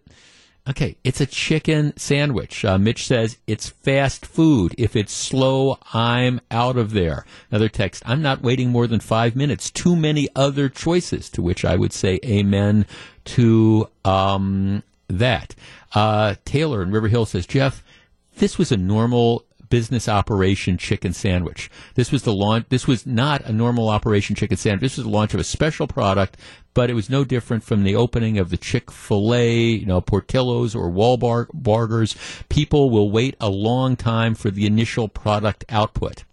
Okay, 0.67 0.95
it's 1.03 1.19
a 1.19 1.25
chicken 1.25 1.97
sandwich. 1.97 2.63
Uh, 2.63 2.77
Mitch 2.77 3.07
says 3.07 3.39
it's 3.47 3.69
fast 3.69 4.27
food. 4.27 4.75
If 4.77 4.95
it's 4.95 5.11
slow, 5.11 5.79
I'm 5.91 6.39
out 6.51 6.77
of 6.77 6.91
there. 6.91 7.25
Another 7.49 7.67
text, 7.67 8.03
I'm 8.05 8.21
not 8.21 8.43
waiting 8.43 8.69
more 8.69 8.85
than 8.85 8.99
five 8.99 9.35
minutes. 9.35 9.71
Too 9.71 9.95
many 9.95 10.29
other 10.35 10.69
choices, 10.69 11.29
to 11.31 11.41
which 11.41 11.65
I 11.65 11.75
would 11.75 11.93
say 11.93 12.19
amen 12.23 12.85
to 13.25 13.89
um, 14.05 14.83
that. 15.07 15.55
Uh, 15.95 16.35
Taylor 16.45 16.83
in 16.83 16.91
River 16.91 17.07
Hill 17.07 17.25
says, 17.25 17.47
Jeff, 17.47 17.83
this 18.37 18.59
was 18.59 18.71
a 18.71 18.77
normal 18.77 19.43
business 19.71 20.07
operation 20.07 20.77
chicken 20.77 21.13
sandwich. 21.13 21.71
This 21.95 22.11
was 22.11 22.21
the 22.21 22.33
launch. 22.33 22.67
This 22.69 22.85
was 22.85 23.07
not 23.07 23.41
a 23.45 23.51
normal 23.51 23.89
operation 23.89 24.35
chicken 24.35 24.57
sandwich. 24.57 24.81
This 24.81 24.97
was 24.97 25.05
the 25.05 25.11
launch 25.11 25.33
of 25.33 25.39
a 25.39 25.43
special 25.43 25.87
product, 25.87 26.37
but 26.75 26.91
it 26.91 26.93
was 26.93 27.09
no 27.09 27.23
different 27.23 27.63
from 27.63 27.83
the 27.83 27.95
opening 27.95 28.37
of 28.37 28.51
the 28.51 28.57
Chick 28.57 28.91
Fil 28.91 29.33
A, 29.33 29.59
you 29.59 29.87
know, 29.87 30.01
Portillo's 30.01 30.75
or 30.75 30.91
Wahlburgers. 30.91 32.15
People 32.49 32.91
will 32.91 33.09
wait 33.09 33.35
a 33.39 33.49
long 33.49 33.95
time 33.95 34.35
for 34.35 34.51
the 34.51 34.67
initial 34.67 35.07
product 35.07 35.65
output. 35.69 36.25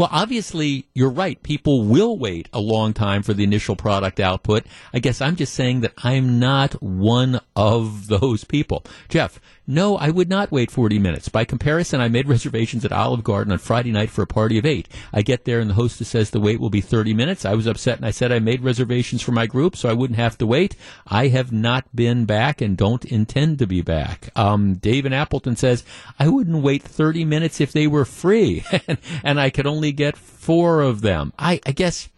Well, 0.00 0.08
obviously, 0.10 0.86
you're 0.94 1.10
right. 1.10 1.42
People 1.42 1.82
will 1.82 2.18
wait 2.18 2.48
a 2.54 2.58
long 2.60 2.94
time 2.94 3.22
for 3.22 3.34
the 3.34 3.44
initial 3.44 3.76
product 3.76 4.18
output. 4.18 4.64
I 4.94 4.98
guess 4.98 5.20
I'm 5.20 5.36
just 5.36 5.52
saying 5.52 5.82
that 5.82 5.92
I'm 5.98 6.38
not 6.38 6.82
one 6.82 7.40
of 7.54 8.06
those 8.06 8.44
people. 8.44 8.82
Jeff, 9.10 9.38
no, 9.70 9.96
I 9.96 10.10
would 10.10 10.28
not 10.28 10.50
wait 10.50 10.70
40 10.70 10.98
minutes. 10.98 11.28
By 11.28 11.44
comparison, 11.44 12.00
I 12.00 12.08
made 12.08 12.28
reservations 12.28 12.84
at 12.84 12.92
Olive 12.92 13.22
Garden 13.22 13.52
on 13.52 13.58
Friday 13.58 13.92
night 13.92 14.10
for 14.10 14.22
a 14.22 14.26
party 14.26 14.58
of 14.58 14.66
eight. 14.66 14.88
I 15.12 15.22
get 15.22 15.44
there 15.44 15.60
and 15.60 15.70
the 15.70 15.74
hostess 15.74 16.08
says 16.08 16.30
the 16.30 16.40
wait 16.40 16.58
will 16.58 16.70
be 16.70 16.80
30 16.80 17.14
minutes. 17.14 17.44
I 17.44 17.54
was 17.54 17.66
upset 17.66 17.96
and 17.96 18.04
I 18.04 18.10
said 18.10 18.32
I 18.32 18.40
made 18.40 18.62
reservations 18.62 19.22
for 19.22 19.32
my 19.32 19.46
group 19.46 19.76
so 19.76 19.88
I 19.88 19.92
wouldn't 19.92 20.18
have 20.18 20.36
to 20.38 20.46
wait. 20.46 20.74
I 21.06 21.28
have 21.28 21.52
not 21.52 21.84
been 21.94 22.24
back 22.24 22.60
and 22.60 22.76
don't 22.76 23.04
intend 23.04 23.60
to 23.60 23.66
be 23.66 23.80
back. 23.80 24.30
Um, 24.36 24.74
Dave 24.74 25.06
Appleton 25.10 25.56
says, 25.56 25.84
I 26.18 26.28
wouldn't 26.28 26.62
wait 26.62 26.82
30 26.82 27.24
minutes 27.24 27.60
if 27.60 27.72
they 27.72 27.86
were 27.86 28.04
free 28.04 28.64
and 29.24 29.40
I 29.40 29.50
could 29.50 29.66
only 29.66 29.92
get 29.92 30.16
four 30.16 30.82
of 30.82 31.00
them. 31.00 31.32
I, 31.38 31.60
I 31.64 31.72
guess 31.72 32.08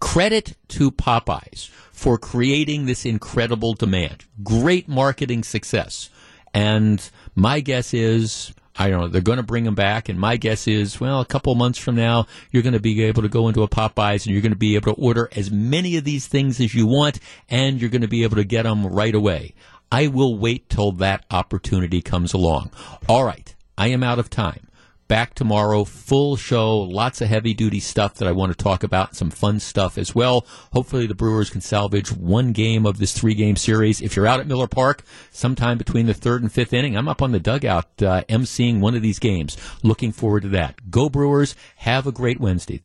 credit 0.00 0.56
to 0.68 0.90
Popeyes 0.90 1.68
for 1.92 2.18
creating 2.18 2.86
this 2.86 3.04
incredible 3.04 3.74
demand. 3.74 4.24
Great 4.42 4.88
marketing 4.88 5.42
success. 5.42 6.10
And 6.52 7.08
my 7.34 7.60
guess 7.60 7.94
is, 7.94 8.52
I 8.76 8.88
don't 8.88 9.00
know, 9.00 9.08
they're 9.08 9.20
going 9.20 9.36
to 9.36 9.42
bring 9.42 9.64
them 9.64 9.74
back. 9.74 10.08
And 10.08 10.18
my 10.18 10.36
guess 10.36 10.66
is, 10.66 11.00
well, 11.00 11.20
a 11.20 11.26
couple 11.26 11.54
months 11.54 11.78
from 11.78 11.96
now, 11.96 12.26
you're 12.50 12.62
going 12.62 12.72
to 12.72 12.80
be 12.80 13.02
able 13.04 13.22
to 13.22 13.28
go 13.28 13.48
into 13.48 13.62
a 13.62 13.68
Popeyes 13.68 14.24
and 14.24 14.32
you're 14.32 14.42
going 14.42 14.52
to 14.52 14.58
be 14.58 14.74
able 14.76 14.94
to 14.94 15.00
order 15.00 15.28
as 15.36 15.50
many 15.50 15.96
of 15.96 16.04
these 16.04 16.26
things 16.26 16.58
as 16.60 16.74
you 16.74 16.86
want 16.86 17.20
and 17.48 17.80
you're 17.80 17.90
going 17.90 18.02
to 18.02 18.08
be 18.08 18.24
able 18.24 18.36
to 18.36 18.44
get 18.44 18.62
them 18.62 18.86
right 18.86 19.14
away. 19.14 19.54
I 19.92 20.06
will 20.06 20.38
wait 20.38 20.68
till 20.68 20.92
that 20.92 21.24
opportunity 21.30 22.00
comes 22.00 22.32
along. 22.32 22.70
All 23.08 23.24
right. 23.24 23.54
I 23.76 23.88
am 23.88 24.02
out 24.02 24.18
of 24.18 24.30
time 24.30 24.69
back 25.10 25.34
tomorrow. 25.34 25.82
Full 25.82 26.36
show, 26.36 26.78
lots 26.78 27.20
of 27.20 27.26
heavy 27.26 27.52
duty 27.52 27.80
stuff 27.80 28.14
that 28.14 28.28
I 28.28 28.32
want 28.32 28.56
to 28.56 28.64
talk 28.64 28.84
about, 28.84 29.16
some 29.16 29.28
fun 29.28 29.58
stuff 29.58 29.98
as 29.98 30.14
well. 30.14 30.46
Hopefully, 30.72 31.08
the 31.08 31.16
Brewers 31.16 31.50
can 31.50 31.60
salvage 31.60 32.12
one 32.12 32.52
game 32.52 32.86
of 32.86 32.98
this 32.98 33.12
three 33.12 33.34
game 33.34 33.56
series. 33.56 34.00
If 34.00 34.14
you're 34.14 34.28
out 34.28 34.38
at 34.38 34.46
Miller 34.46 34.68
Park, 34.68 35.02
sometime 35.32 35.78
between 35.78 36.06
the 36.06 36.14
third 36.14 36.42
and 36.42 36.52
fifth 36.52 36.72
inning, 36.72 36.96
I'm 36.96 37.08
up 37.08 37.22
on 37.22 37.32
the 37.32 37.40
dugout 37.40 38.00
uh, 38.00 38.22
emceeing 38.28 38.78
one 38.78 38.94
of 38.94 39.02
these 39.02 39.18
games. 39.18 39.56
Looking 39.82 40.12
forward 40.12 40.44
to 40.44 40.48
that. 40.50 40.92
Go 40.92 41.08
Brewers. 41.08 41.56
Have 41.78 42.06
a 42.06 42.12
great 42.12 42.38
Wednesday. 42.38 42.84